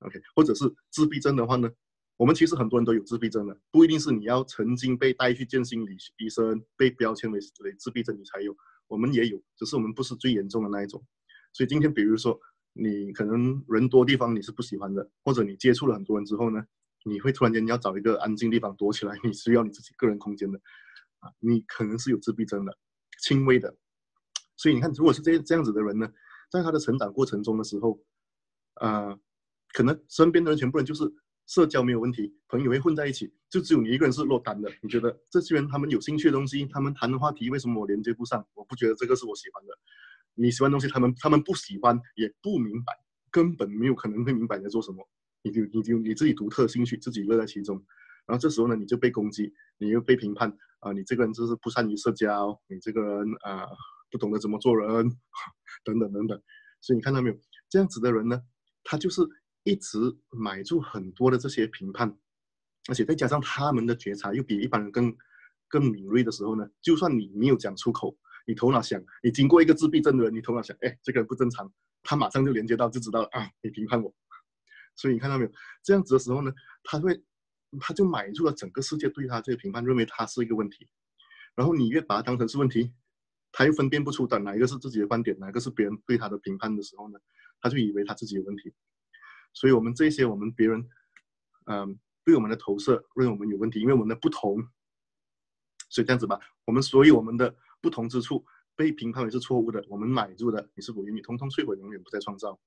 [0.00, 1.70] OK，或者是自闭症的话呢，
[2.16, 8.56] 我们其实很多人都有自闭症的，不一定是你要曾经被带去见心理医生，被标签为为自闭症你才有，
[8.88, 11.04] 我们也有，只是我们不是最严重的那一种。
[11.52, 12.40] 所以今天比如说
[12.72, 16.64] 你可能人多地方你是不喜欢的，或者你接触了很多人之后呢，
[17.04, 20.60] 你会突然间要找一个安静地方躲起来，你需要你自己个人空间的，
[21.20, 22.76] 啊，你可能是有自闭症的，
[23.22, 23.76] 轻微的。
[24.56, 26.08] 所以你看，如果是这这样子的人呢，
[26.50, 28.00] 在他的成长过程中的时候，
[28.80, 29.18] 呃。
[29.72, 31.04] 可能身边的人全部人就是
[31.46, 34.68] 社交没有问题，朋友会混在一起，就只有你一个人是落单的。
[34.82, 38.44] 你觉得这些人他们有兴趣的东西，他们谈的话题为什么我连接不上？
[38.54, 39.72] 我不觉得这个是我喜欢的。
[40.34, 42.92] 你喜欢东西，他们他们不喜欢，也不明白，
[43.30, 45.08] 根本没有可能会明白你在做什么。
[45.42, 47.76] 你就你就你自己独特兴趣，自己乐在其中。
[48.26, 53.66] 然后这时候呢，你就被攻击，你又被评判啊，你这个人就是不善于社交，你这个人啊
[54.10, 54.88] 不懂得怎么做人，
[55.84, 56.40] 等等等等。
[56.80, 57.36] 所以你看到没有，
[57.68, 58.40] 这样子的人呢，
[58.84, 59.22] 他就是。
[59.64, 59.98] 一直
[60.30, 62.16] 买住很多的这些评判，
[62.88, 65.14] 而且再加上他们的觉察又比一般人更
[65.68, 71.70] 更敏锐的时候呢，就算你没有讲出口，你头脑想，你经过一个自闭症的人，你头脑想，哎，这个人不正常，
[72.02, 74.14] 他马上就连接到，就知道了啊，你评判我。
[74.96, 75.52] 所以你看到没有？
[75.82, 76.52] 这样子的时候呢，
[76.84, 77.22] 他会，
[77.80, 80.88] 他就买入了整个世界对他这个评判，认为他是一个问题。
[81.54, 82.92] 然后你越把他当成是问题，
[83.52, 87.18] 他又分辨不出的哪一个是自己的观点，哪个是别人对他的评判的时候呢，
[87.60, 88.72] 他就以为他自己有问题。
[89.52, 90.88] 所以，我们这些我们别人，
[91.66, 94.62] 嗯，对我们的投射，认为我们有问题，因为我们的不同，
[95.88, 98.44] 所以这样子吧，我们所有我们的不同之处
[98.76, 102.58] 被评判为是错误的，我们买入的，你是否愿意通通摧毁，永远不再创造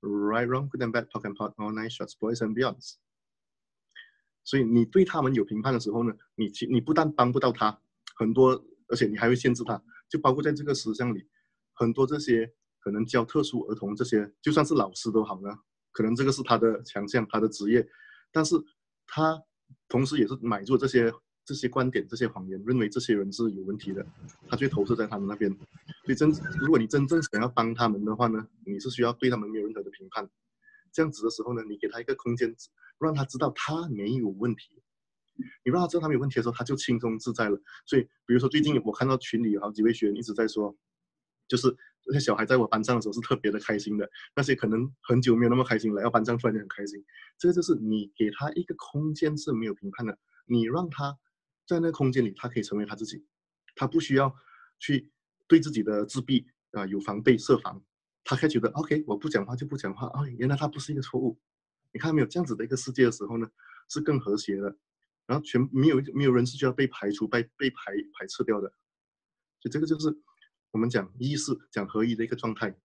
[0.00, 2.94] ？Right, wrong, good and bad, talk and talk, all night shots, boys and beyonds。
[4.44, 7.80] 所以你对他们有评判的时候呢，你其你不但帮不到他，
[8.16, 11.26] 很多，而且你还会限制他，就包括在这个实相里，
[11.72, 12.52] 很多这些。
[12.78, 15.58] 可能教特殊儿童这些，就算是老师都好了。
[15.90, 17.84] 可能这个是他的强项，他的职业，
[18.30, 18.54] 但是
[19.08, 19.42] 他
[19.88, 21.12] 同时也是买入这些
[21.46, 24.04] 这些观点、这些谎言，认为这些人是有问题的，
[24.48, 25.48] 他就投射在他们那边。
[26.04, 26.28] 所以真，
[26.58, 30.28] 如果你真正想要帮他们的话呢，你是需要对他们没有任何的评判。
[30.92, 32.52] 这样子的时候呢，你给他一个空间，
[32.98, 34.82] 让他知道他没有问题。
[35.64, 37.58] 你让他知道他没有问题的时候，他就轻松自在了。
[37.86, 40.76] 所以，比如说最近我看到群里有好几位学员一直在说，
[41.46, 41.76] 就是。
[42.08, 47.04] 这些小孩在我班上的时候是特别的开心的，那些可能很久没有那么开心，来到班上突然间很开心。
[47.36, 51.18] 这个就是你给他一个空间是没有评判的，你让他
[51.66, 53.24] 在那个空间里，他可以成为他自己，
[53.74, 54.34] 他不需要
[54.78, 55.10] 去
[55.46, 57.82] 对自己的自闭啊有防备设防，
[58.24, 61.38] 他可以觉得 OK，我不讲话就不讲话，哦，原来他不是一个错误。
[61.92, 62.26] 你看到没有？
[62.26, 63.50] 这样子的一个世界的时候呢，
[63.88, 64.76] 是更和谐的，
[65.26, 68.68] 然后全没有没有人是需要被排除、被被排排斥掉的，
[69.60, 70.16] 所以这个就是。
[70.72, 72.76] 我们讲意识，讲合一的一个状态，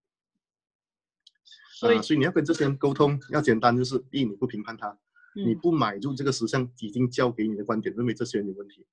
[1.74, 4.98] 所以所以你要跟这些人沟通，要简单，就是一你不评判他，
[5.34, 8.86] 你不买入这个实像已经交给你的观点，认为这些人有问题，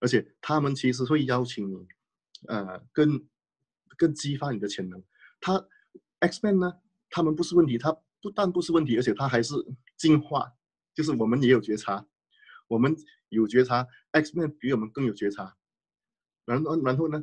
[0.00, 1.86] 而且他们其实会邀请你，
[2.46, 3.26] 呃，更
[3.96, 5.02] 更激发你的潜能。
[5.40, 5.66] 他
[6.20, 9.54] X Man 呢，他们不是问题，他不但不是问题，而且他还是
[9.96, 10.52] 进化，
[10.94, 12.06] 就是我们也有觉察，
[12.66, 12.96] 我们
[13.28, 15.56] 有觉察，X Man 比我们更有觉察。
[16.44, 17.22] 然后，然后呢？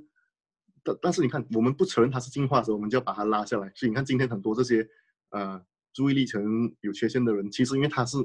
[0.83, 3.71] 但但是你看，我们不承认他是进化的时候，我们就要把他拉下来。
[3.73, 4.87] 所以你看，今天很多这些
[5.29, 8.17] 呃注意力可能有缺陷的人，其实因为他是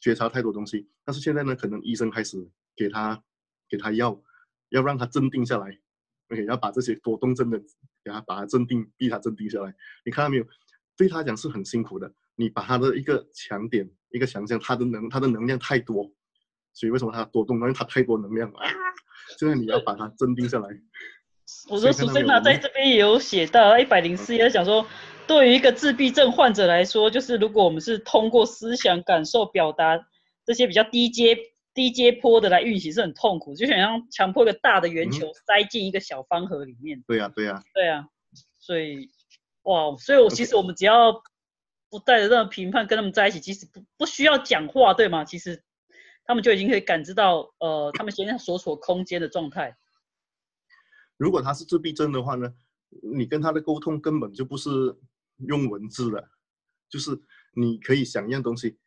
[0.00, 0.88] 觉察太多东西。
[1.04, 3.22] 但是现在呢，可能医生开始给他
[3.68, 4.22] 给他药，
[4.70, 5.78] 要让他镇定下来。
[6.28, 7.58] OK，要把这些多动症的
[8.02, 9.74] 给他把他镇定，逼他镇定下来。
[10.06, 10.46] 你看到没有？
[10.96, 12.14] 对他讲是很辛苦的。
[12.36, 16.14] 你把他的一个强点、一个强项，他的能他的能量太多，
[16.72, 17.56] 所以为什么他多动？
[17.58, 18.60] 因为他太多能量了。
[19.38, 20.68] 现在你要把他镇定下来。
[21.68, 24.86] 我说苏珊娜在这边也有写到一百零四页，讲说
[25.26, 30.06] 对于一个自闭症患者来说，就是如果我们是通过思想、感受、表达
[30.44, 31.36] 这些比较低阶、
[31.72, 37.02] 低阶坡的来运行，是很痛苦，就想像强迫一个大的圆球塞进一个小方盒里面。
[37.06, 38.08] 对呀，对呀，对呀。
[38.58, 39.10] 所以，
[39.62, 41.12] 哇，所以我其实我们只要
[41.90, 45.24] 不带着任何评判跟他们在一起，其实不不需要讲话，对吗？
[45.24, 45.62] 其实。
[46.26, 49.76] 他们就已经可以感知到，呃，他们现在所处空间的状态。
[51.18, 52.50] 如果他是自闭症的话呢，
[53.14, 54.70] 你跟他的沟通根本就不是
[55.38, 56.30] 用文字的，
[56.88, 57.20] 就是
[57.54, 58.78] 你可以想一样东西，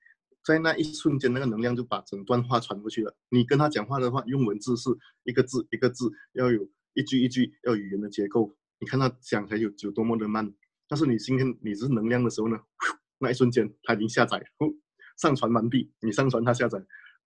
[0.44, 3.16] 在那一瞬间，那个能量就把整段话传过去了。
[3.30, 4.90] 你跟他讲话的话，用文字是
[5.24, 8.56] 一个字一个字，要有一句一句，要语言的结构。
[8.80, 10.54] 你看他讲还有有多么的慢，
[10.88, 12.58] 但是你今天你是能量的时候呢，
[13.20, 14.42] 那一瞬间他已经下载，
[15.18, 16.80] 上传完毕，你上传他下载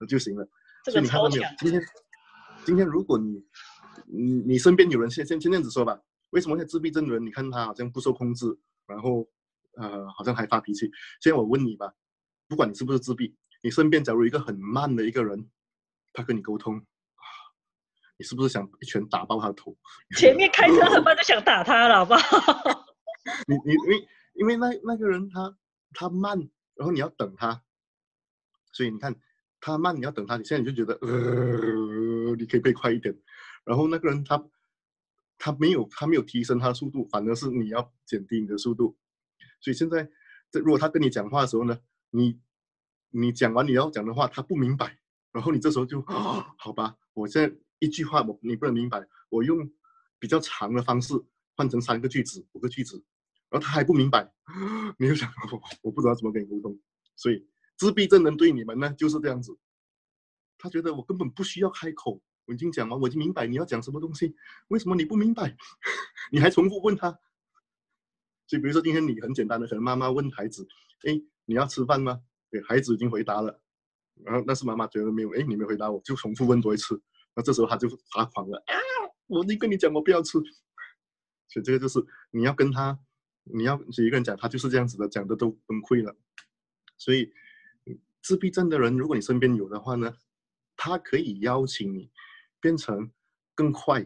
[0.08, 0.50] 就行了。
[0.86, 1.44] 这个超强。
[1.60, 1.82] 今天
[2.66, 3.46] 今天如果你
[4.08, 9.30] 你你身边有人先先先这样子说吧，为什么现在自闭症的人，你看他好像不受控制，然后
[9.78, 10.89] 呃好像还发脾气。
[11.22, 11.94] 现在我问你吧。
[12.48, 15.50] 不管你是不是自闭，你身边假如一个很慢的一个人，
[16.12, 16.86] 他跟你沟通，
[18.17, 19.74] 你是不是想一拳打爆他的头？
[20.17, 22.86] 前面开车很慢就想打他了，好不好？
[23.48, 25.58] 你你因为因为那那个人他
[25.94, 26.38] 他慢，
[26.76, 27.63] 然后你要等他，
[28.74, 29.15] 所以你看
[29.62, 33.17] 他慢，你要等他，你现在你就觉得呃，你可以背快一点。
[33.63, 34.44] 然后那个人他
[35.44, 38.96] 他没有他没有提升他的速度，反而是你要减低你的速度。
[39.60, 40.08] 所以现在
[40.52, 41.80] 这如果他跟你讲话的时候呢？
[42.12, 42.40] 你，
[43.10, 45.00] 你讲完你要讲的话，他不明白，
[45.32, 49.68] 然后你这时候就啊，好吧，我现在一句话我你不能明白，我用
[50.20, 51.16] 比较长的方式
[51.56, 53.04] 换成三个句子、五个句子，
[53.50, 54.32] 然后他还不明白，
[55.00, 56.80] 你就想我 我不知道怎么跟你沟通，
[57.16, 59.58] 所以自闭症人对你们呢就是这样子，
[60.60, 64.36] 他觉得我根本不需要开口，我已经讲完，我已经明白你要讲什么东西，
[64.68, 65.56] 为什么你不明白？
[66.32, 67.12] 你还重复问他？
[68.48, 70.68] 所以比如说今天你很简单的，可能妈妈问孩子，
[71.04, 71.22] 哎。
[71.46, 72.22] 你要吃饭吗？
[72.50, 73.60] 对，孩子已经回答了，
[74.24, 77.02] 然后但是妈妈觉得没有，哎，你没回答，我就重复问多一次，
[77.36, 78.76] 那这时候他就发狂了啊！
[79.28, 80.34] 我已经跟你讲，我不要吃，
[81.50, 82.00] 所以这个就是
[82.30, 82.98] 你要跟他，
[83.44, 86.16] 你要一个人讲，他就是这样子的，讲的都崩溃了。
[86.96, 87.34] 所以
[88.22, 90.16] 自闭症的人，如果你身边有的话呢，
[90.78, 92.10] 他可以邀请你
[92.62, 93.12] 变成
[93.56, 94.02] 更快，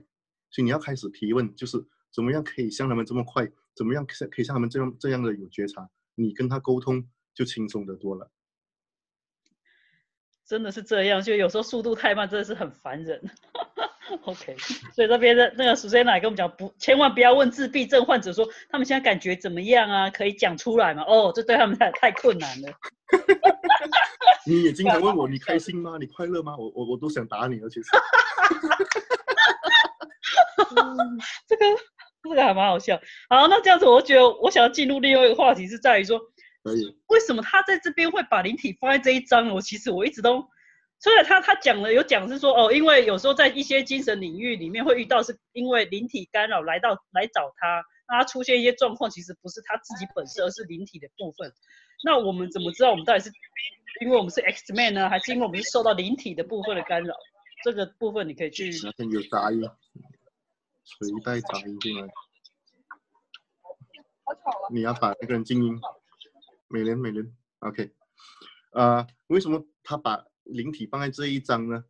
[0.50, 1.78] 所以你要开始提问，就是
[2.12, 7.08] 怎么样可以像他们这么快，怎么样可可以像他们这样这样的有觉察，你跟他沟通。
[7.36, 8.32] 就轻松的多了，
[10.46, 13.22] 真的是这样，就有时候速度太慢，真的是很烦人。
[14.24, 14.56] OK，
[14.94, 21.04] 所以这边的那个苏珊娜跟我们讲，不，千万不要问自闭症患者说他们现在感觉怎么样啊，可以讲出来吗？
[21.06, 22.72] 哦，这对他们太太困难了。
[24.46, 25.98] 你也经常问我，你开心吗？
[26.00, 26.56] 你快乐吗？
[26.58, 27.90] 我我我都想打你了，其实。
[31.48, 31.66] 这个
[32.24, 33.00] 这个还蛮好笑。
[33.30, 36.20] 好，那这样子，我觉得我想要进入另外一个话题，是在于说。
[37.10, 39.50] 为什么他在这边会把灵体放在这一章？
[39.50, 40.44] 我其实我一直都，
[41.00, 51.54] 虽然他他讲了有讲是说哦，因为有时候在一些精神领域里面会遇到，是因为灵体干扰来到来找他，那他出现一些状况，其实不是他自己本身，而是灵体的部分。
[52.06, 53.32] 那我们怎么知道我们到底是
[54.00, 57.16] 因为我们是 X Man 呢，还是因为我们是受到灵体的部分的干扰？
[57.64, 58.72] 这个部分你可以去。
[58.72, 59.62] 有杂音，
[60.84, 62.08] 谁带杂音进来？
[64.72, 65.82] 你要把那个人静音。
[66.68, 67.26] 美莲，美莲
[67.60, 67.92] ，OK，
[68.72, 71.84] 啊，为什么他把灵体放在这一章呢？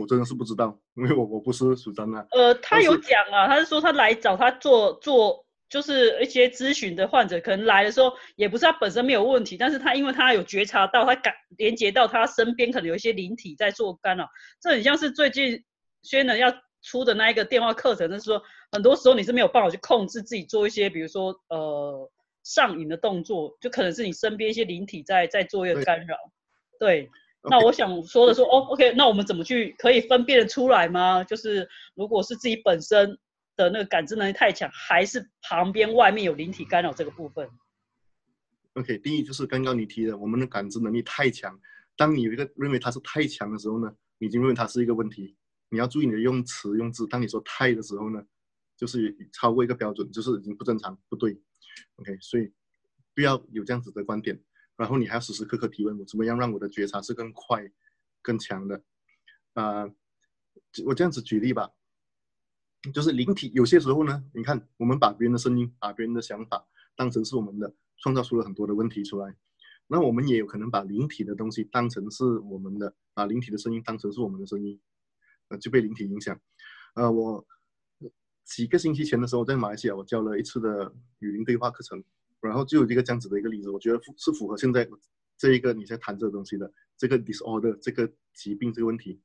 [0.00, 2.26] 我真的是不知道，因为我我不是属张啊。
[2.32, 5.43] 呃，他有讲啊，他是说他来找他做做，
[5.74, 14.28] 就是一些咨询的患者，可能来的时候也不是他本身没有问题，但是他因为他有觉察到，他感连接到他身边可能有一些灵体在做干扰，
[14.60, 15.64] 这很像是最近
[16.04, 22.10] 轩呢要出的那一个电话课程，就是说很多时候你是没有办法去控制自己做一些，比如说呃。
[22.46, 26.14] 上瘾的动作，就可能是你身边一些灵体在在做一个干扰。
[26.78, 27.08] 对，
[27.48, 31.24] 那我想说的说，哦，OK，那我们怎么去可以分辨的出来吗？
[31.24, 33.18] 就是如果是自己本身
[33.56, 37.48] 的那个感知能力太强，还是旁边外面有灵体干扰这个部分
[38.74, 41.58] ？OK，第一就是刚刚你提的，我们的感知能力太强。
[41.96, 45.36] 当你有一个认为它是太强的时候呢，已经认为它是一个问题。
[45.68, 47.06] 你要注意你的用词用字。
[47.06, 48.20] 当你说太的时候呢，
[48.76, 51.40] 就是超过一个标准，就是已经不正常，不对。
[51.96, 52.52] OK，所以
[53.14, 54.40] 不要有这样子的观点，
[54.76, 57.64] 然后你还要时时刻刻提问我，怎么样让我的觉察是更快、
[58.22, 58.82] 更强的？
[59.54, 59.88] 啊，
[60.84, 61.70] 我这样子举例吧，
[62.92, 66.66] 就是灵体有些时候呢，你看我们把别人的声音、把别人的想法
[66.96, 69.34] 当成是我们的，创造出了很多的问题出来。
[69.86, 74.80] 那我们也有可能把灵体的东西当成是我们的，把灵体的声音当成是我们的声音，
[75.48, 76.40] 呃，就被灵体影响。
[76.94, 77.46] 呃，我。
[78.44, 82.04] 几个星期前的时候，在马来西亚，我教了一次的语音对话课程，
[82.42, 84.86] 然后就有一个这样子的一个例子，我觉得是符合现在
[85.38, 89.18] 这一个你在谈这个东西的这个 disorder 这个疾病这个问题。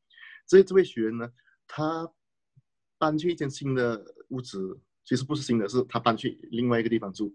[0.47, 1.29] 这这位学员呢，
[1.67, 2.09] 他
[2.99, 7.33] 搬去一间新的屋子，其实不是新的，是他搬去另外一个地方住，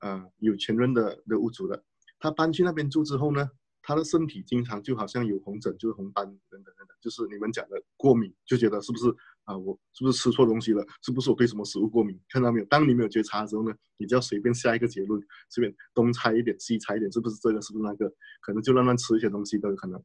[0.00, 1.84] 呃，有前任的的屋主的。
[2.18, 3.50] 他搬去那边住之后呢，
[3.82, 9.08] 他的身体经常就好像有红疹，就是红斑等等等等，就是你们讲的过敏，就觉得是不是
[9.44, 10.86] 啊，我是不是吃错东西了？
[11.02, 12.18] 是不是我对什么食物过敏？
[12.28, 12.66] 看到没有？
[12.66, 17.60] 当你没有觉察的时候呢，你就要随便下一个结论，随便东猜一点西猜一点，是不是这个？
[17.60, 18.08] 是不是那个？
[18.40, 20.02] 可能就乱乱吃一些东西都有可能。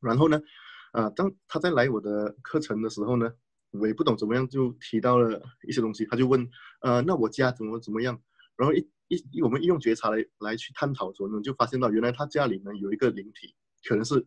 [0.00, 0.38] 然后呢，
[0.92, 3.32] 啊，当他在来我的课程的时候呢，
[3.70, 6.48] 我也不懂怎么样，就提到了一些东西，他就问，
[6.80, 8.20] 呃，那我家怎么怎么样？
[8.56, 13.54] 然后一一我们一用觉察来来去探讨的时候呢，就发现到原来他家里呢有一个灵体，
[13.84, 14.26] 可能是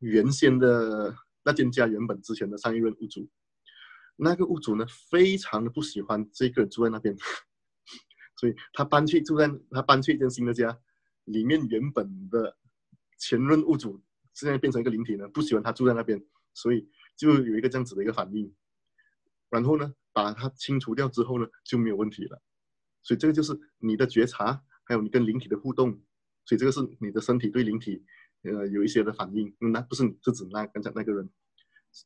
[0.00, 3.28] 原先的那间家原本之前的上一任屋主，
[4.16, 7.16] 那个屋主呢非常的不喜欢这个人住在那边，
[8.38, 10.78] 所以他搬去住在他搬去一间新的家，
[11.24, 12.56] 里面原本的
[13.18, 14.00] 前任屋主
[14.34, 16.22] 现在变成一个灵体呢，不喜欢他住在那边，
[16.54, 18.54] 所以就有一个这样子的一个反应，
[19.50, 22.42] 然后呢把它清除掉之后呢就没有问题了。
[23.02, 25.92] 所以这个就是你的觉察，还有你跟灵体的互动，
[26.44, 28.04] 所以这个是你的身体对灵体，
[28.42, 29.54] 呃，有一些的反应。
[29.60, 31.30] 那不是你，是指那刚才那个人，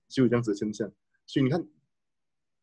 [0.08, 0.92] 就有这样子的现象。
[1.26, 1.66] 所以你看，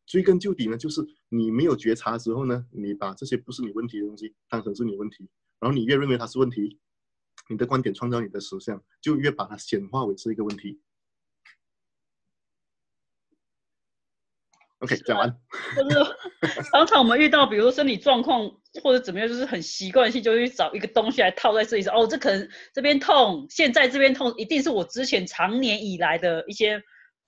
[0.06, 6.78] 追根究底呢，就是你没有觉察的时候呢，你把这些不是你问题的东西当成是你问题，然后你越认为它是问题，
[7.50, 10.80] 你的观点创造你的实相，就越把它显化为是一个问题。
[14.80, 15.36] OK，讲完。
[15.76, 18.48] 就是 常常我们遇到，比如说身体状况
[18.82, 26.80] 或者怎么样，就是很习惯性就去找一个东西来套在这里，说哦，这可能这边痛，现在这边痛，一定是我之前常年以来的一些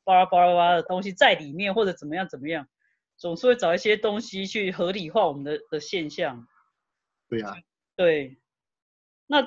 [0.04, 2.68] 巴拉巴拉巴拉的东西在里面，或者怎么样怎么样，
[3.16, 6.46] 总是会找一些东西去合理化我们的的现象。
[7.28, 7.56] 对呀，
[7.96, 8.38] 对。
[9.26, 9.42] 那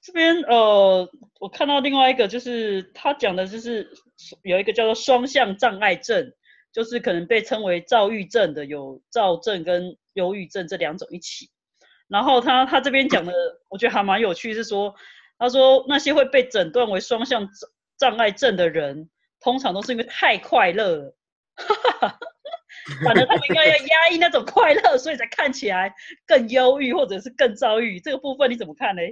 [0.00, 3.90] 这边呃，我看到另外一个就是他讲的就是
[4.42, 6.32] 有一个叫做双向障碍症。
[6.72, 11.50] 就是可能被称为躁郁症的，有躁症跟忧郁症这两种一起。
[12.08, 13.32] 然后他他这边讲的，
[13.68, 14.94] 我觉得还蛮有趣，是说
[15.38, 17.48] 他说那些会被诊断为双向
[17.96, 19.08] 障碍症的人，
[19.40, 21.16] 通常都是因为太快乐了，
[23.04, 25.94] 反正他们应该要压抑那种快乐，所以才看起来
[26.26, 28.00] 更忧郁或者是更躁郁。
[28.00, 29.02] 这个部分你怎么看呢？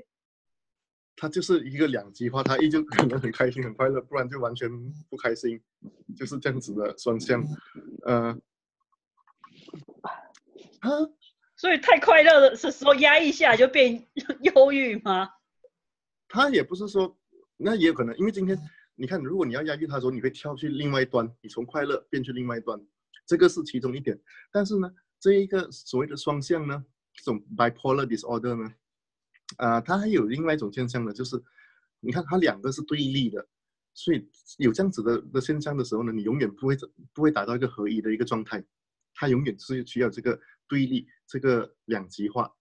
[1.21, 4.71] 他就是一个两极化，他依旧可能很开心很快乐，不然就完全
[5.11, 5.61] 不开心，
[6.17, 7.45] 就是这样子的双向。
[8.05, 8.39] 呃，
[10.79, 10.89] 啊，
[11.57, 14.07] 所以太快乐的时候压抑下来就变
[14.55, 15.29] 忧郁吗？
[16.29, 17.19] 他也不是说，
[17.57, 18.57] 那也有可能，因为今天
[18.95, 22.81] 你看，如果你要压抑他的时候，你会跳去另外一端，你从快乐变去另外一端，
[23.27, 24.17] 这个是其中一点。
[24.53, 24.89] 但是呢，
[25.19, 28.73] 这一个所谓的双向呢，这种 bipolar disorder 呢？
[29.57, 31.43] 啊，它还有另外一种现象呢，就是
[32.01, 33.49] 你看它两个是对立的，
[33.95, 34.29] 所以
[34.59, 36.77] 有这样子的的现象的时候呢，你永远不会
[37.13, 38.63] 不会达到一个合一的一个状态，
[39.15, 40.39] 它永远是需要这个
[40.69, 42.53] 对立，这个两极化，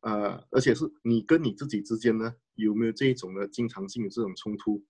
[0.00, 4.84] 呃，而且是你跟你自己之间呢有没有这一种的经常性的这种冲突？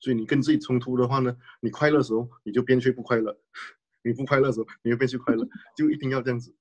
[0.00, 3.38] 所以你跟自己冲突的话呢，你快乐的时候你就变去不快乐，
[4.02, 6.52] 你不快乐的时候你就变去快乐，就一定要这样子。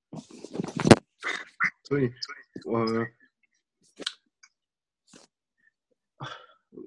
[1.83, 3.07] 所以所以，我。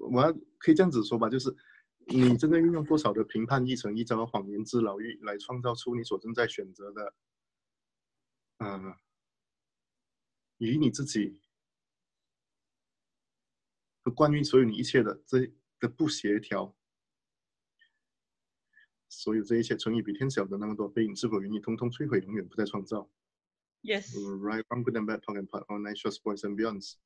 [0.00, 1.54] 我要可以这样子说吧，就是
[2.06, 7.14] 你真的运用多少的评判、一层一招、谎言之牢狱来创造出你所正在选择的，
[8.58, 8.96] 呃，
[10.58, 11.40] 与你自己
[14.02, 16.76] 和关于所有你一切的这的不协调，
[19.08, 23.10] 所有这一切乘以比天小的那么多，背影是否与你通通摧毁，永远不再创造
[23.82, 24.14] ？Yes.
[24.14, 24.64] Right.
[24.68, 26.96] I'm good and bad, talk and part, all night shows, boys and beyonds.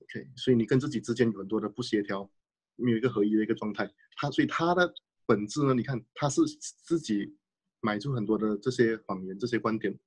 [0.00, 2.30] OK，所以你跟自己之间有很多的不协调，
[2.76, 3.90] 没有一个合一的一个状态。
[4.16, 4.92] 他所以他的
[5.26, 6.42] 本质呢，你看他是
[6.84, 7.36] 自己
[7.80, 9.98] 买出很多的这些谎言、这些观点，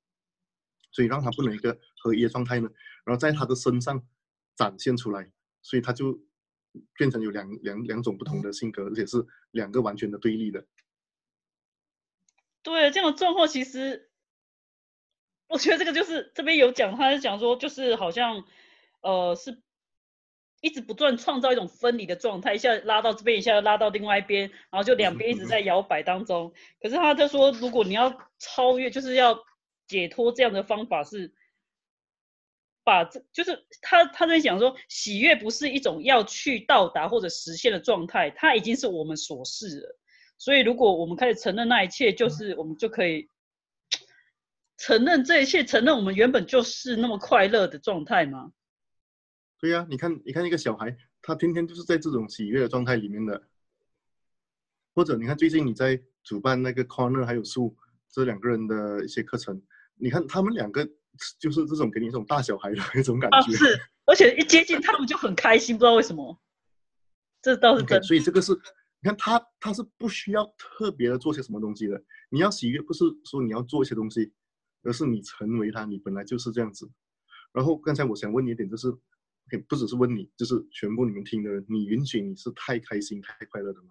[0.92, 2.70] 所以让他不能一个合一的状态呢，
[3.06, 4.08] 然后在他的身上
[4.56, 5.32] 展现出来，
[5.62, 6.20] 所以他就
[6.96, 10.66] 变成有两两两种不同的性格，而且是两个完全的对立的。
[12.62, 14.12] 对，这样的状况其实，
[15.48, 18.44] 我觉得这个就是这边有讲，他是讲说就是好像
[19.02, 19.64] 呃是。
[20.62, 26.52] 一直不断创造一种分离的状态，一下拉到这边，一下又拉到另外一边，然后就两边一直在摇摆当中。
[26.82, 29.40] 可是他就说，如果你要超越，就是要
[29.88, 31.32] 解脱，这样的方法是
[32.84, 40.00] 把这，就是他他在讲说，喜悦不是一种要去到达或者实现的状态，它已经是我们所示了。
[40.40, 43.30] 所以如果我们开始承认那一切，就是我们就可以
[44.78, 48.52] 承认这一切，承认我们原本就是那么快乐的状态吗？
[49.60, 53.48] 对呀，你看，你看一个小孩，他天天就是在这种喜悦的状态里面的。
[54.94, 57.76] 或者你看，最近你在主办那个 Corner 还有树
[58.10, 59.62] 这两个人的一些课程，
[59.96, 60.88] 你看他们两个
[61.40, 63.38] 就是这种给你一种大小孩的 那种感觉。
[63.38, 66.40] 啊，是，而且一接近他们就很开心，不知道为什么。
[67.42, 68.02] 这倒是真。
[68.04, 72.04] 所以这个是，你你看他他是不需要特别的做些什么东西的。
[72.30, 74.34] 你要喜悦，不是说你要做一些东西，
[74.84, 76.90] 而是你成为他，你本来就是这样子。
[77.54, 78.94] 然后刚才我想问你一点，就是
[79.68, 83.90] 不只是问你，就是全部你们听的人，你允许你是太开心、太快乐的吗？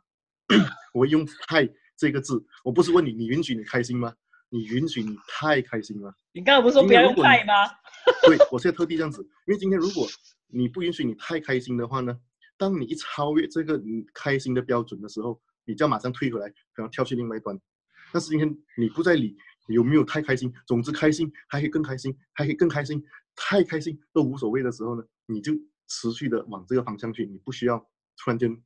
[0.93, 4.15] 我用“太”这个字，我不是问你，你允许你开心吗？
[4.49, 6.13] 你允许你太开心吗？
[6.33, 7.53] 你刚刚不是说不要用“太”吗？
[8.27, 10.07] 对，我现在特地这样子，因为今天如果
[10.49, 12.19] 你不允许你太开心的话呢？
[12.59, 17.59] 当你一超越这个你开心的标准的时候，你就要马上退回来，然后跳去另外一端。
[18.13, 18.49] 但是今天
[18.79, 19.37] 你不在理
[19.69, 23.05] 有没有太开心，总之开心还可以更开心，还可以更开心，
[23.35, 25.53] 太开心都无所谓的时候呢，你就
[25.89, 27.79] 持续的往这个方向去，你不需要
[28.17, 28.63] 突然间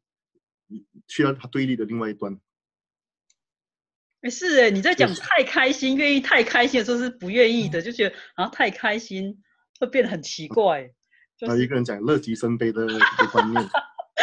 [1.08, 2.40] 去到它对立的另外一端。
[4.22, 9.42] 哎，是哎，你在讲太开心，愿意太开心的时候是不愿意的，就觉得啊太开心
[9.78, 10.90] 会变得很奇怪。
[11.48, 12.86] 啊，一个人讲乐极生悲的
[13.32, 13.68] 观念。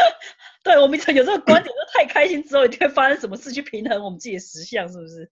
[0.63, 5.31] 对，我们有这个观点，就太开心之后一定会发生什么事去平衡我们自己的实相，是不是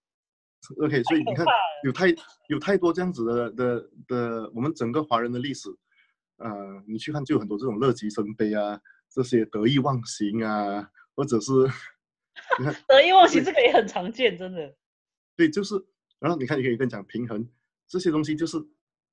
[0.82, 1.45] ？OK，所以你看，
[1.84, 2.08] 有太
[2.47, 5.70] 有太多这样子的的的，我们整个华人的历史，
[6.38, 11.51] 呃，你去看就有很多这种乐极生悲啊，这些得意忘形啊，或者是
[12.88, 14.75] 得意忘形这个也很常见，真的。
[15.36, 15.75] 对，就是，
[16.19, 17.49] 然后你看，你可以跟讲平衡
[17.88, 18.57] 这些东西，就是。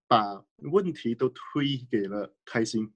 [0.09, 2.93] 把问题都推给了开心，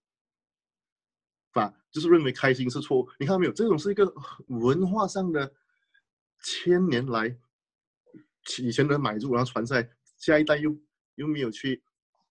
[1.50, 3.08] 把就是认为开心是错误。
[3.18, 3.52] 你看到没有？
[3.52, 4.12] 这种是一个
[4.48, 5.50] 文化上的
[6.42, 7.34] 千年来
[8.58, 10.76] 以前的买入，然后传下来，下一代又
[11.14, 11.82] 又没有去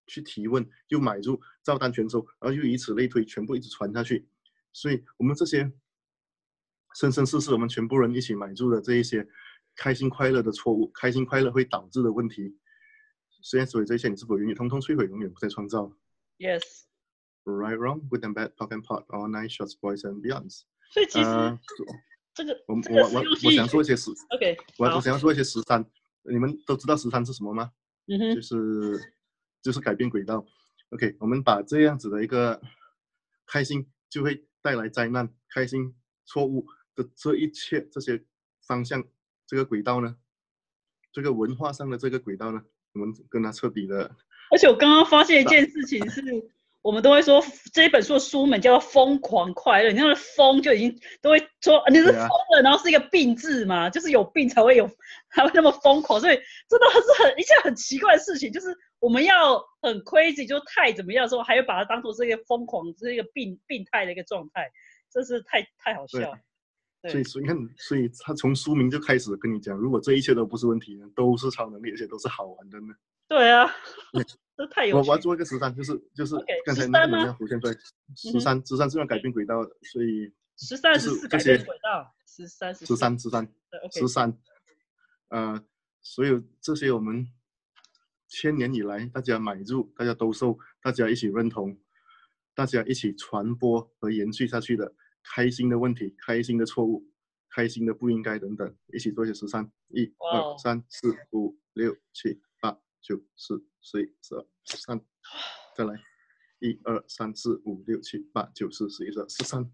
[0.08, 4.28] 去提问，又买入照单全收，然后又以此类推，全部一直传下去。
[4.74, 5.72] 所以，我们这些
[6.94, 9.28] 生生世世我们全部人一起买入的这一些
[9.76, 12.58] 开心快乐的错误，开心快乐会导致的问题。
[13.42, 15.92] 虽然所有这些你是否允许通通摧毁，永远不再创造
[16.38, 16.62] ？Yes.
[17.44, 20.64] Right, wrong, good and bad, talk and pot, all nine shorts, boys and beyonds.
[20.92, 21.60] 所以其实
[22.34, 25.86] 这个我我我我想说一些十，OK，我我想要说一些十三，
[26.24, 27.72] 你们都知道十三是什么吗？
[28.08, 29.15] 嗯哼，就是
[29.66, 30.46] 就是改变轨道。
[30.92, 32.62] OK，我们把这样子的一个
[33.48, 38.24] 开心就会带来灾难，开心错误的这一切这些
[38.62, 39.04] 方向，
[39.48, 40.18] 这个轨道呢，
[41.12, 42.62] 这个文化上的这个轨道呢？
[42.94, 44.16] 我们跟他彻底的，
[44.52, 46.22] 而且我刚刚发现一件事情是，
[46.84, 47.44] 我们都会说
[47.74, 54.88] 这一本书的书名叫做《疯狂快乐》，你那个“疯”就已经都会说你是疯了，然后是一个病字嘛，就是有病才会有
[55.34, 56.36] 才会那么疯狂，所以
[56.70, 58.68] 真的是很一件很奇怪的事情，就是
[59.06, 64.68] 我们要很 crazy 就太怎么样的时候，还要把它当做是一个疯狂，是一个病病态的一个状态，
[65.12, 66.36] 真是太太好笑。
[67.08, 72.96] 所以，所以你看，所以他从书名就开始跟你讲，如果这一切都不是问题呢，都是超能力，而且都是好玩的呢。
[73.28, 73.70] 对啊，
[74.58, 74.98] 这太有。
[74.98, 76.36] 我我要做一个十三，就是就是
[76.66, 77.76] 刚才那个能量浮现出来，
[78.16, 83.48] 十三十三是要改变轨道的，所以十三是改变轨道，十三十三十三
[83.92, 84.36] 十三，
[85.30, 85.64] 呃，
[86.02, 87.28] 所有这些我们
[88.28, 91.80] 千年以来大家买入，大家兜售，大家一起认同，
[92.54, 94.96] 大家一起传播和延续下去的。
[95.28, 97.04] 开心的问题，开心的错误，
[97.50, 105.04] 开心的不应该等等，一起做一些十三，一二三四五六七八九十十一十二十三，
[105.76, 106.00] 再来，
[106.60, 109.72] 一二三四五六七八九十十一十二十三，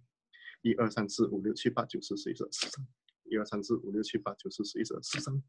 [0.62, 2.88] 一二三四五六七八九十十一十二十三，
[3.26, 5.44] 一二三四五六七八九十十一十二十三，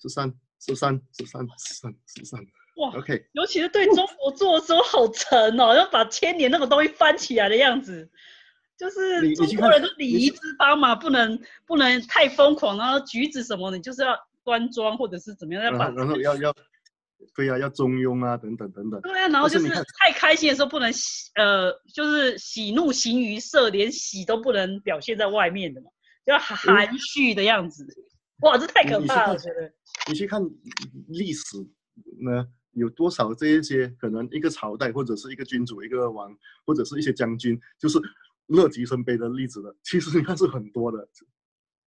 [0.00, 2.40] 十三十三十三十三十三。
[2.76, 8.10] 哇，OK，尤其是对中国做的时候好沉哦，要把千年那个东西翻起来的样子，
[8.78, 16.54] 就是中国人的礼仪之邦嘛，不能不能太疯狂，然后举止什么的，就是要端庄或者是怎么样，要把然后要要
[17.34, 19.00] 对啊，要中庸啊，等等等等。
[19.02, 25.90] 对啊，然后就是太开心的时候不能喜呃，就是喜怒形于色，连喜都不能表现在外面的嘛，
[26.24, 27.86] 要含蓄的样子。
[28.42, 29.72] 哇，这太可怕了，我觉得。
[30.08, 30.42] 你去看
[31.08, 31.58] 历史
[32.20, 32.46] 呢？
[32.74, 36.34] 有多少这一些可能一个朝代或者是一个君主一个王
[36.64, 37.98] 或者是一些将军，就是
[38.46, 41.06] 乐极生悲的例子的，其实你看是很多的，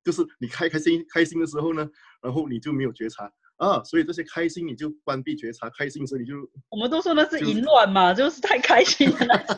[0.04, 1.90] 就是你开开心开心的时候呢，
[2.22, 6.36] 然后你就没有觉察啊，所以这些开心你就关闭觉察，开心的时候你就
[6.70, 9.58] 我们都说那是淫乱嘛，就是太开心的那种。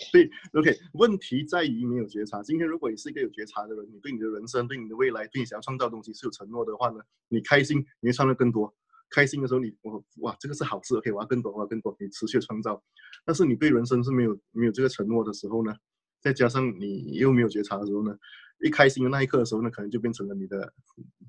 [0.12, 2.42] 对，OK，问题在于没有觉察。
[2.42, 8.74] 今天如果你是一个有觉察的人，你对你的人生、对你的未来、对你想要创造的东西是有承诺的话呢，你开心你会创造更多。
[9.10, 12.80] 开心的时候，你我哇，这个是好事，OK，我要更多，我要更多，你持续创造。
[13.24, 15.74] 但是你对人生是没有没有这个承诺的时候呢，
[16.20, 18.16] 再加上你又没有觉察的时候呢，
[18.64, 20.72] 一开心的那一刻的时候呢，可能就变成了你的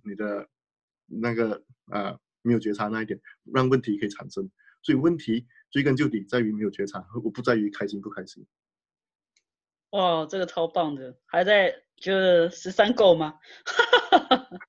[0.04, 0.48] 你的
[1.08, 3.20] 那个啊没有觉察那一点，
[3.52, 4.48] 让问题可以产生。
[4.84, 8.46] 所以问题追根究底在于没有觉察，而不在于开心不开心。
[9.92, 13.36] 哇，这个超棒的，还在就是十三够吗？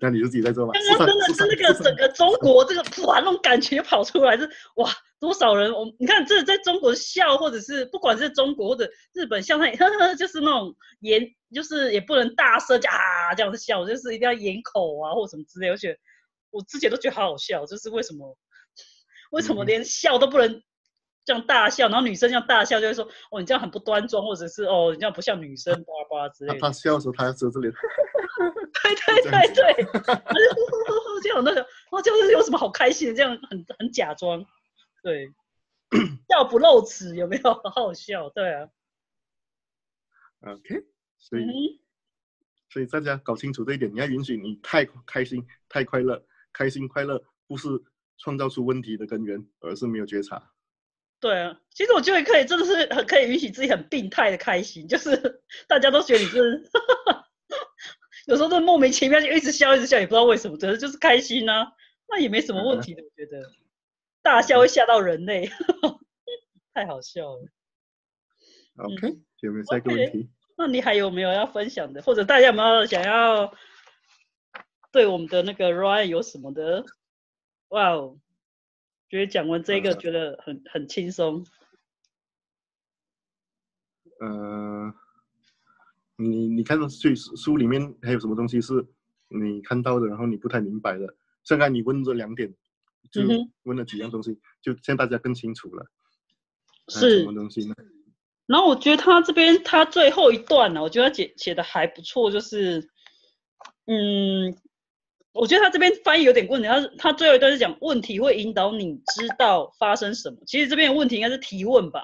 [0.00, 0.72] 那你就自己在做吧。
[0.72, 5.72] 刚刚真的是那个整个中国这个哇那种感觉跑出来，是哇多少人？
[5.72, 11.22] 我你看这在中国笑，或者是不管是中国或者日本笑，他 呵呵就是那种严，
[11.52, 15.68] 就是也不能大声啊这样子笑，就是一定要掩口啊或什么之类。
[15.68, 15.98] 而且
[16.50, 18.36] 我之前都觉得好好笑，就是为什么
[19.30, 20.62] 为什么连笑都不能
[21.26, 26.60] 这样大笑，然后女生这样大笑就会说哦你这样很不端庄，或者是哦你这样不像女生，巴拉巴拉之类的。
[26.60, 27.70] 他笑的时候他要遮着脸。
[28.82, 29.84] 对对对对，
[31.22, 34.46] 就有那个，哇，就是有什么好开心的，这样很很假装，
[35.02, 35.32] 对，
[36.28, 37.54] 笑不露齿，有没有？
[37.54, 38.68] 好好笑，对啊。
[40.42, 40.84] OK，
[41.18, 41.80] 所以
[42.70, 47.68] 所以大家搞清楚这一点，你要允许你太开心、太快乐，开心快乐不是
[48.18, 50.52] 创造出问题的根源，而是没有觉察。
[51.20, 56.62] 对啊，其实我觉得可以，真的是很可以允许自己很病态的开心，就是大家都觉得你是。
[58.26, 61.72] 有时候都莫名其妙就一直笑一直笑，也不知道为什么，只是就是开心啊，
[62.08, 63.02] 那也没什么问题的。
[63.02, 63.40] 我觉得
[64.20, 65.48] 大笑会吓到人类，
[66.74, 67.46] 太好笑了。
[68.78, 70.28] OK，有没有下一个问题？
[70.58, 73.54] 那你还有没有要分享的，或者大家有没有想要
[74.90, 76.84] 对我们的那个 Ryan 有什么的？
[77.68, 78.18] 哇哦，
[79.16, 81.44] 觉得讲完这个觉得很很轻松。
[84.20, 84.92] 嗯。
[86.18, 88.72] 你你看到书书里面还有什么东西是
[89.28, 91.14] 你看到的，然后你不太明白的？
[91.44, 92.54] 现在你问这两点，
[93.10, 93.20] 就
[93.64, 95.86] 问了几样东西，就现在大家更清楚了。
[96.88, 97.74] 是什么东西呢？
[98.46, 102.88] 然后我觉得他这边他最后一段呢，我觉得他写写的还不错，就是
[103.84, 104.56] 嗯，
[105.36, 106.66] 我觉得他这边翻译有点问题。
[106.68, 112.02] 他他最后一段是讲问题会引导你知道发生什么，其实这边的问题应该是提问吧。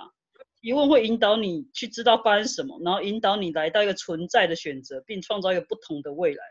[0.61, 6.45] 提问会引导你去知道发生什么，然后引导你来到一个存在的选择，并创造一个不同的未来。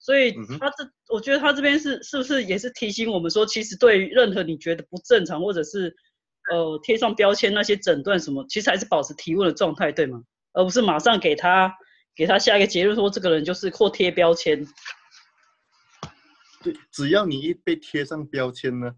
[0.00, 5.94] 所以他这，我觉得他这边是是不是也是提醒我们说，其实对于任何你觉得不正常，或者是
[6.50, 10.22] 呃贴上标签那些诊断什么，其实还是保持提问的状态，对吗？
[10.54, 11.72] 而不是马上给他
[12.16, 14.66] 给他下一个结论说这个人就是或贴标签。
[16.62, 18.94] 对，只要你一被贴上标签呢。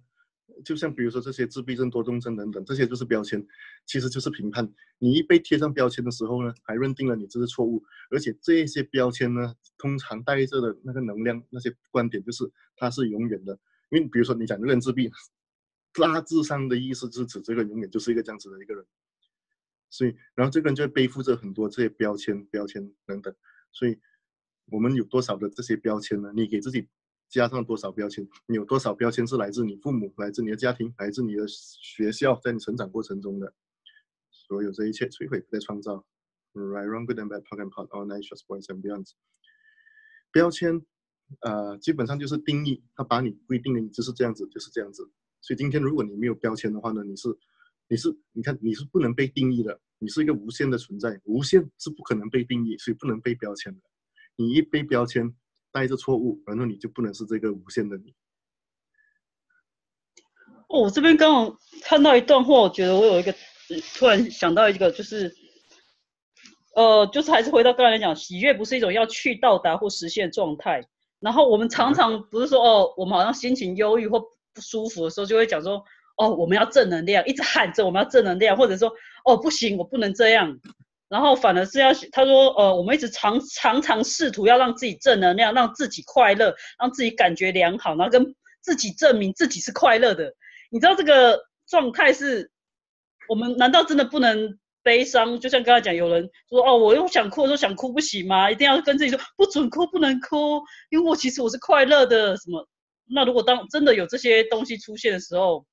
[0.64, 3.44] 就像比如说这些自闭症、多动症等等，这些就是标签，
[3.86, 4.72] 其实就是评判。
[4.98, 12.44] 你一被贴上标签的时候呢，还认定了你这是错误，而且这些标签呢，通常带着的那个能量、那些观点，就是
[12.76, 13.58] 它是永远的。
[13.90, 15.10] 因为比如说你讲这个自闭，
[15.94, 18.84] 大致上的意思是指这个永远就是一个这样子的一个人。
[19.90, 23.34] 所以，然后这个人就会背负着很多这些标签、标签等等。
[23.72, 23.98] 所以，
[24.66, 26.30] 我们有多少的这些标签呢？
[26.36, 26.86] 你给自己。
[27.35, 28.28] 加上多少标签？
[28.47, 33.53] 你有多少标签是来自你父母、来自你的家庭、来自你的学校，在你成长过程中的
[34.30, 36.07] 所有这一切摧毁不再创造。
[36.53, 39.11] Right, wrong, good and bad, p o k and pot, all nice, just boys and beyond。
[40.30, 40.80] 标签，
[41.41, 45.11] 呃，基本上就是定义，它把你规定的你就是这样子，就是这样子。
[45.41, 47.37] 所以今天如果你没有标签的话呢，你是，
[47.89, 53.80] 你是，你看你是不能被定义的，你是一个无限的存在，无限是不可能被定义，所以不能被标签的。
[54.37, 55.35] 你一被标签。
[55.75, 58.14] 带着错误，然后你就不能是这个无限的你。
[60.68, 63.35] 哦，我这边刚好看到一段话，我觉得我有一个
[63.99, 65.35] 突然想到一个，就是，
[66.77, 70.81] 呃，就是还是回到刚才讲，喜悦不是一种要去到达或实现状态。
[71.18, 75.85] 然后我们常常不是说，哦，我们好像心情忧郁或不舒服的时候，就会讲说，
[76.18, 78.93] 哦，我们要正能量，一直喊着我们要正能量，或者说，
[79.25, 80.61] 哦，不行，我不能这样。
[81.14, 90.34] 然后反而是要他说，呃，我们一直常常常试图要让自己正能量，让自己快乐，让自己感觉良好，然后跟自己证明自己是快乐的。
[90.72, 92.50] 你知道这个状态是，
[93.28, 95.38] 我们难道真的不能悲伤？
[95.38, 98.50] 就像刚才讲，有人说，哦，我又想哭，说想哭不行吗？
[98.50, 100.60] 一定要跟自己说不准哭，不能哭，
[100.90, 102.36] 因为我其实我是快乐的。
[102.38, 102.68] 什么？
[103.06, 105.64] 那如果当真的有这些东西出现的时候，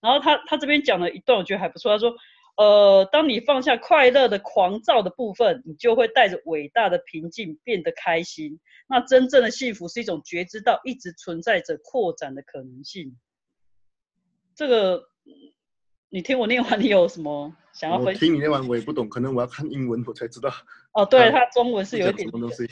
[0.00, 1.90] 然后他他这边讲了一段，我觉得还不错。
[1.92, 2.14] 他说。
[2.60, 8.60] 呃，当你放下快乐的狂躁的部分，你就会带着伟大的平静变得开心。
[8.86, 13.16] 那真正的幸福是一种觉知到一直存在着扩展的可能性。
[14.54, 15.02] 这个，
[16.10, 18.20] 你听我念完，你有什么想要分享？
[18.20, 20.52] 听你念完我也不懂，可能我要看英文我才知道。
[20.92, 22.66] 哦，对，它中文是有一点什么东西。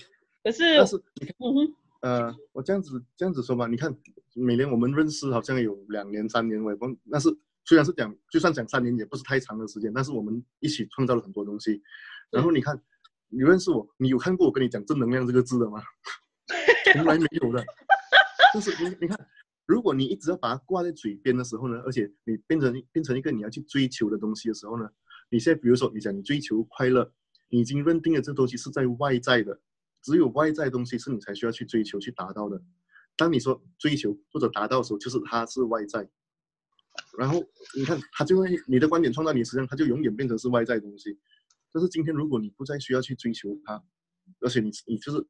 [0.44, 3.96] 可是，但是你看，嗯哼，呃，我这样子这样子说吧，你看，
[4.34, 7.30] 每年我们认识好像有两年三年，我也不，那是。
[7.68, 11.82] 虽然是讲，就算讲三年也不是太长的时间，但是我们一起创造了很多东西。
[12.30, 12.82] 然后你看，
[13.28, 15.82] 你认识我，你有看过我跟你讲正能量这个字的吗？
[16.94, 17.62] 从来没有的。
[18.54, 19.28] 就是你，你看，
[19.66, 24.88] 如果你一直要把它挂在嘴边的时候呢，而且你变成变成一个你要去追求的东西的时候呢，
[25.28, 27.12] 你现在比如说你讲你追求快乐，
[27.50, 29.60] 你已经认定了这东西是在外在的，
[30.00, 32.62] 只有外在东西是你才需要去追求去达到的。
[33.14, 36.08] 当你说追求或者达到的时候，就是它是外在。
[37.18, 37.44] 然后
[37.76, 41.18] 你看，它就会你的观点创造你实际上它就永远变成是外在东西。
[41.72, 43.82] 但是今天如果你不再需要去追求它，
[44.40, 45.26] 而且你你就是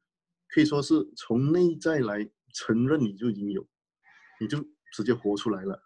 [0.48, 3.66] 可以说是从内在来承认你就已经有，
[4.38, 4.62] 你就
[4.92, 5.82] 直接活出来了，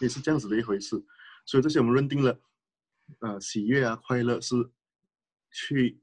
[0.00, 1.02] 也是这样子的一回事。
[1.46, 2.38] 所以这些我们认定了，
[3.20, 4.54] 呃，喜悦啊，快乐是
[5.50, 5.98] 去，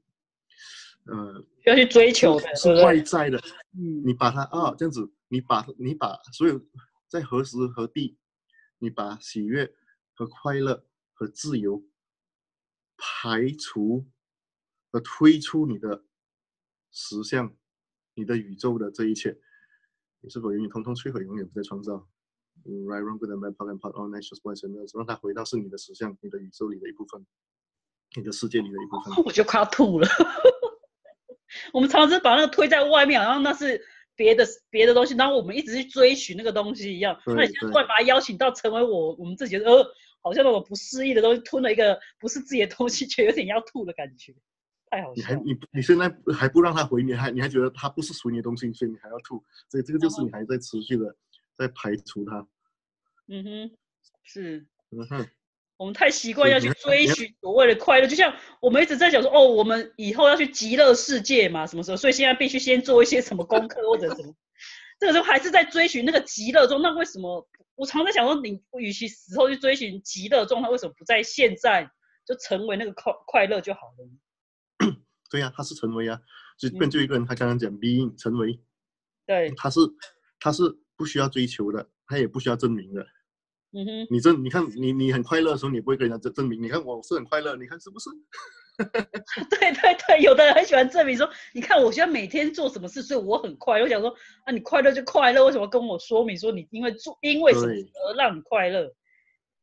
[1.04, 3.38] 呃，要去追求的，是外在的。
[3.78, 6.60] 嗯，你把它啊这样子，你把你把所有
[7.06, 8.16] 在何时何地，
[8.84, 9.74] 你把喜悦
[10.12, 11.82] 和快乐和自由
[12.98, 14.06] 排除
[14.90, 16.04] 和推出你的
[16.92, 17.56] 实相，
[18.12, 19.40] 你的宇宙的这一切，
[20.20, 22.06] 你是否愿意通通摧毁，永远不再创造
[22.64, 27.26] ？Right, wrong, good and bad, part and part, all nature's voice and words，让它回到是你的实相，你的宇宙里的一部分，
[28.14, 29.14] 你的世界里的一部分。
[29.24, 30.06] 我就快要吐了。
[31.72, 33.84] 我们常常把那个推在外面，然后那是
[34.16, 37.20] 别的别的东西，然后我们一直去追寻那个东西一样。
[37.26, 39.84] 那你现在突然把它邀请到成为我我们自己的，呃，
[40.20, 44.34] 好像那种不适意的东西，吞了一个不是自己的东西，却有点要吐的感觉，
[44.90, 45.14] 太好笑。
[45.16, 51.16] 你还你你现在还不让他回，你还你还觉得他不是属于你的东西，所以你还要吐，所以这个就是你还在持续的
[51.54, 52.46] 在排除他。
[53.26, 53.76] 嗯哼，
[54.22, 55.26] 是，嗯哼，
[55.76, 61.96] 我们太习惯要去追寻所谓的快乐，就像我们一直在讲说，哦，我们以后要去极乐世界嘛，什么时候？
[61.96, 64.34] 所以现在必须先做一些什么功课或者什么，
[65.00, 66.80] 这个时候还是在追寻那个极乐中。
[66.80, 71.90] 那为什么我常在想说，你与其死后去追寻极乐状态，为什么不在现在
[72.24, 74.90] 就成为那个快快乐就好了？
[75.30, 76.20] 对呀，他是成为啊，
[76.56, 78.60] 就变就一个人，他刚刚讲 being 成为，
[79.26, 79.80] 对，他是
[80.38, 80.62] 他是
[80.96, 81.88] 不需要追求的。
[82.06, 83.06] 他也不需要证明的，
[83.76, 86.62] 嗯哼，你证，你看你你很快乐的时候，你不会跟人家证证明。
[86.62, 88.08] 你看我是很快乐，你看是不是？
[89.50, 93.84] 对对对，有的人很喜欢证明说，你看我现在每天做什么事，所以我很快乐。
[93.84, 94.14] 我想说，
[94.44, 98.92] 啊，你快乐就快乐，为什么跟我说明说你因为做因为什么而让你快乐？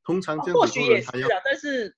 [0.04, 1.96] 通常或许也是啊，但是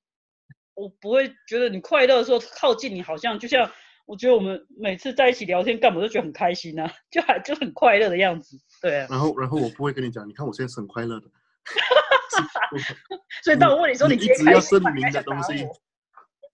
[0.75, 3.69] 我不会觉得你快乐的时候靠近你，好像就像
[4.05, 8.57] 我觉得我们每次在一起聊天干嘛都觉得很开心啊，就还就很快乐的样子。
[8.81, 11.27] 对，然后然后我不会跟你讲，你看我现在是很快乐的。
[13.43, 15.67] 所以当我问你说，你一直要证明的东西，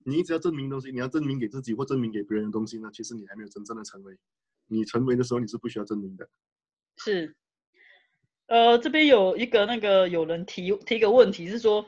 [0.05, 2.89] 你一直要证明东西，你要证明给自己或证明给别人的东西呢？
[2.91, 4.17] 其实你还没有真正的成为。
[4.67, 6.30] 你成为的时候，你是不需要证明的。
[6.97, 7.36] 是，
[8.47, 11.86] 呃，这边有一个那个有人提提一个问题，是说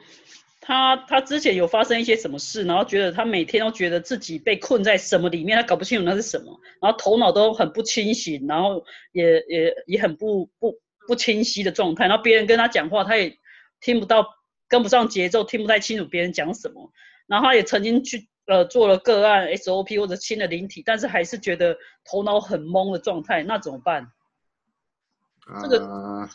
[0.60, 13.38] 他他之前有发生一些什么事，然后觉得他每天都觉得自己被困在什么里面，他搞不清楚那是什么，然后头脑都很不清醒，然后也也也很不不不清晰的状态，然后别人跟他讲话，他也
[13.82, 14.26] 听不到，
[14.70, 16.92] 跟不上节奏，听不太清楚别人讲什么，
[17.28, 24.12] 然后他也曾经去呃做了个案 SOP 或者清了灵体，但是还是觉得头脑很懵的状态，那怎么办？
[25.64, 26.30] 这个，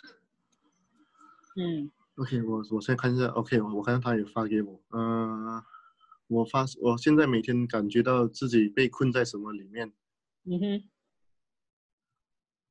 [1.57, 1.91] 嗯。
[2.17, 3.27] OK，我我先看一下。
[3.27, 4.81] OK，我我看他也发给我。
[4.91, 5.63] 嗯，
[6.29, 9.93] 我发，我现在每天感觉到自己被困在什么里面？
[10.45, 10.83] 嗯哼。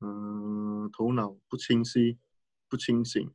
[0.00, 2.18] 嗯，头脑不清晰，
[2.68, 3.32] 不清醒。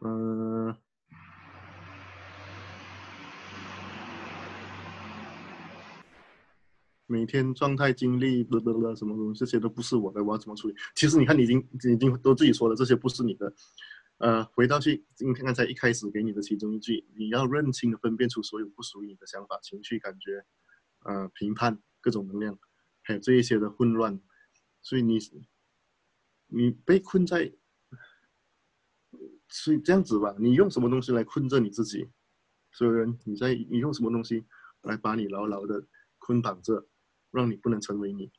[0.00, 0.76] 嗯。
[7.06, 10.74] 每天状态、精力，啵啵啵，什么东西，这些都不是我的，我要怎么处理？
[10.94, 13.52] 其实你看，你已经已经都自己说了，这些不是你的。
[14.18, 20.44] 呃，回到去，你看刚才一开始给你的其中一句，你要认清的分辨出所有不属于你的想法、情绪、感觉，
[21.04, 22.56] 呃，评判各种能量，
[23.02, 24.20] 还有这一些的混乱。
[24.82, 25.18] 所以你，
[26.46, 27.52] 你被困在，
[29.50, 32.08] 所以这样子吧，你用什么东西来困着你自己？
[32.72, 34.46] 所有人，你在你用什么东西
[34.82, 35.84] 来把你牢牢的
[36.18, 36.86] 捆绑着？
[37.32, 38.32] 让你不能成为你，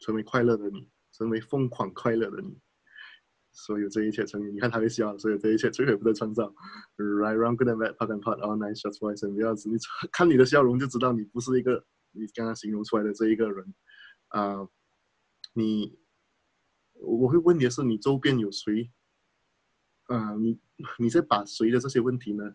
[0.00, 2.58] 成为快乐的你，成为疯狂快乐的你。
[3.52, 6.52] 所有这一切成为你看他会笑，所有这一切摧毁不得创造。
[6.96, 9.66] Right, wrong, good and bad, part and part, all nice, just voice and words。
[9.70, 9.78] 你
[10.12, 13.74] 看你的笑容就知道你不是一个你刚刚形容出来的这一个人。
[14.28, 14.68] 啊，
[15.54, 15.98] 你
[16.94, 18.90] 我会问你的是，你周边有谁？
[20.04, 20.58] 啊，你
[20.98, 22.54] 你在把谁的这些问题呢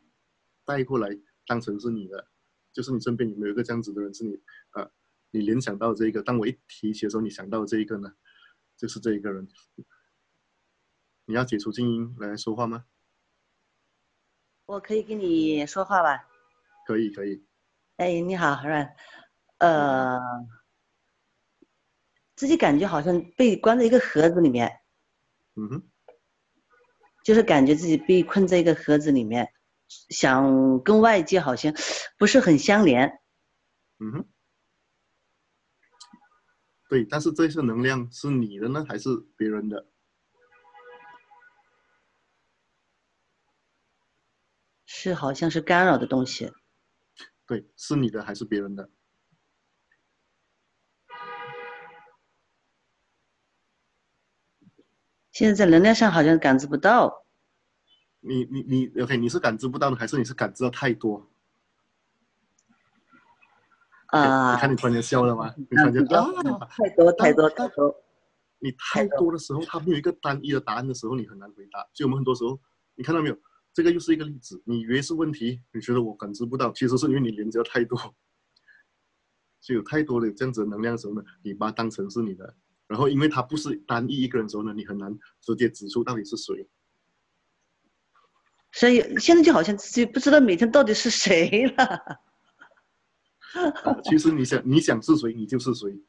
[0.66, 1.10] 带过来
[1.48, 2.28] 当成是你的？
[2.72, 4.40] 就是你身边有没有一个这样子的人是你
[4.72, 4.90] 啊？
[5.32, 8.14] 你联想到这个，当我一提起的时候，你想到这一个呢，
[8.78, 9.48] 就是这一个人。
[11.26, 12.86] 你要解除静音来说话吗？
[14.66, 16.28] 我可以跟你说话吧？
[16.88, 17.44] 可以，可以。
[17.98, 18.96] 哎，你好，阮。
[19.58, 20.20] 呃，
[22.36, 24.72] 自己感觉好像被关在一个盒子里面。
[25.56, 25.90] 嗯哼。
[27.24, 29.54] 就是感觉自己被困在一个盒子里面，
[30.10, 31.74] 想跟外界好像
[32.18, 33.20] 不是很相连。
[34.00, 34.28] 嗯哼，
[36.90, 39.88] 对，但是这些能量是你的呢，还是别人的？
[44.86, 46.52] 是好像是干扰的东西。
[47.46, 48.90] 对，是你的还是别人的？
[55.40, 57.26] 现在在能量上好像感知不到。
[58.20, 61.32] 你你你，OK，你是感知不到呢，还是你是感知到太多？
[64.08, 64.56] 啊！
[64.56, 65.56] 你看你突然间笑了吗？
[65.56, 66.68] 你突然间啊！
[66.68, 67.96] 太多太多太多。
[68.58, 71.80] 你太多的时候，它没有一个单一的答案的时候，你很难回答。
[71.94, 72.60] 所以我们很多时候，
[72.96, 73.38] 你看到没有？
[73.74, 74.62] 这个又是一个例子。
[74.66, 77.98] 你以为是问题，你觉得我感知不到，其实是因为你连接太多，
[79.62, 82.54] 就有太多的这样子的能量的时候呢，你把它当成是你的。
[82.90, 86.68] 然后，因为他不是单一一个人的时候呢，你很难直接指出到底是谁。
[88.72, 92.20] 所以现在就好像自己不知道每天到底是谁了。
[94.04, 96.02] 其实你想，你想是谁，你就是谁。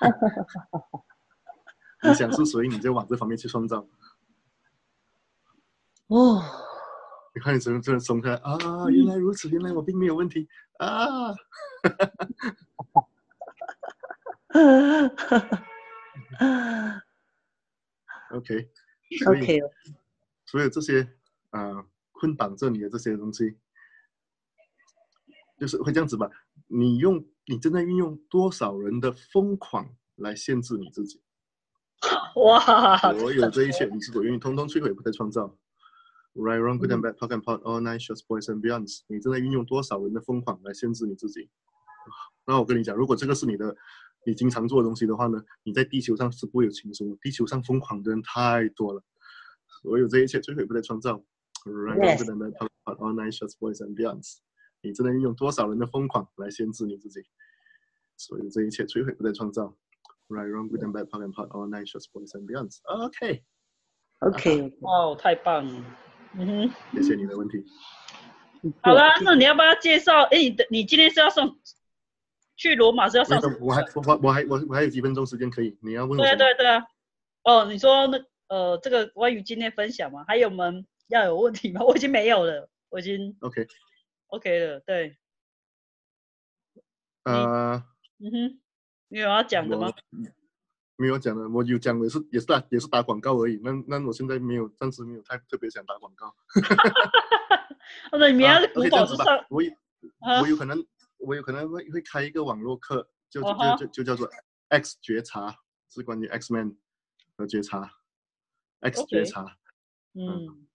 [2.02, 3.88] 你想是谁，你就往这方面去创造。
[6.08, 6.42] 哦，
[7.34, 8.58] 你看你怎么突然松开啊？
[8.90, 10.46] 原来如此，原来我并没有问题
[10.76, 11.32] 啊
[18.32, 19.60] OK，OK，
[20.46, 21.06] 所以这些
[21.50, 23.56] 啊捆绑着你的这些东西，
[25.58, 26.30] 就是会这样子吧？
[26.68, 31.20] 你用你正在运用多少人的疯狂来限制你自己？
[32.36, 32.96] 哇！
[32.96, 35.58] 所有这一切，你是否愿意通通摧毁，不再创造
[36.34, 39.00] ？Right, wrong, good and bad, talk and pot, all night, shorts, boys and beyonds。
[39.08, 41.50] 你正在运用多少人的疯狂来限制你自己？
[42.46, 43.76] 那我跟你讲，如果这个是你的，
[44.24, 47.16] 你经常做的东西的话呢，你在地球上是不会有轻松的。
[47.20, 49.02] 地球上疯狂的人太多了，
[49.82, 51.22] 所有这一切摧毁不再创造。
[51.64, 54.38] Right, wrong, good and bad, talk and pot, all night, shorts, boys and beyonds。
[54.82, 57.22] 你真的运用多少人的疯狂来限制你自己？
[58.16, 59.76] 所有这一切摧毁不再创造。
[60.28, 62.78] Right, wrong, good and bad, talk and pot, all night, shorts, boys and beyonds。
[62.84, 63.44] OK。
[64.20, 64.72] OK。
[64.80, 65.84] 哦，太棒了。
[66.34, 66.70] 嗯哼。
[66.92, 67.64] 谢谢你的问题。
[68.82, 70.22] 好了，那你要不要介绍？
[70.30, 71.58] 哎，你的你今天是要送
[72.60, 73.40] 去罗马是要上？
[73.58, 75.78] 我还我我还我我还有几分钟时间可以？
[75.80, 76.18] 你要问？
[76.18, 76.84] 对对对啊。
[77.42, 80.26] 哦，你说那呃，这个关于今天分享吗？
[80.28, 81.80] 还有我们要有问题吗？
[81.82, 83.66] 我已经没有了，我已经 OK。
[84.26, 85.16] OK 了，对。
[87.24, 87.82] 呃。
[88.18, 88.60] 嗯哼，
[89.08, 89.90] 你有要讲的吗？
[90.96, 93.58] 没有讲的，我有讲，也是也是打也是打广告而已。
[93.64, 96.26] 那那我现在没有，暂时没有太特别想打广告。
[96.26, 97.76] 哈哈哈哈哈。
[98.12, 99.72] 那你明天古堡是上，我有
[100.42, 100.76] 我有可能
[101.20, 104.28] 我有可能会会开一个网络课，就就就就叫做
[104.68, 105.54] X 觉察，
[105.88, 106.76] 是关于 X Man
[107.36, 107.90] 和觉察
[108.80, 109.44] ，X 觉察。
[110.14, 110.66] 嗯。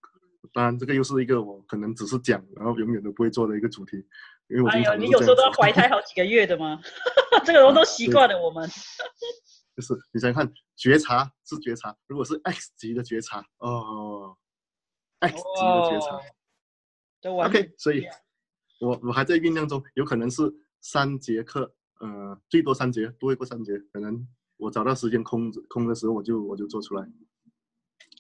[0.54, 3.98] 当然，这个又是一个我可能只是讲，然后永远都不会做的一个主题，
[4.48, 6.80] 因为我经常你有时候都要怀胎好几个月的吗？
[7.44, 8.70] 这个我都习惯了，我们。
[9.76, 14.38] 就是你想想看，觉察是觉察，如果是 X 级的觉察哦
[15.20, 16.22] ，X 级的觉察。
[17.48, 18.08] OK，所以，
[18.80, 20.44] 我我还在酝酿中，有可能是
[20.82, 27.08] 三节课，呃，最多三节，不会过三节，可能我找到时间空空的时候，我就我就做出来。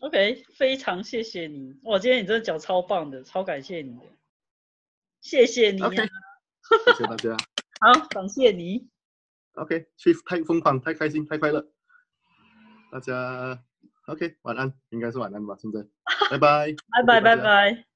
[0.01, 4.05] OK，非常谢谢你，哇，今天你真的讲超棒的，超感谢你的，
[5.21, 7.35] 谢谢你，OK，谢谢大家，
[7.79, 8.87] 好，感谢你
[9.53, 11.65] ，OK，去太疯狂，太开心，太快乐，
[12.91, 13.63] 大家
[14.07, 15.81] OK，晚安，应该是晚安吧，现在，
[16.29, 17.94] 拜拜， 拜拜，拜拜。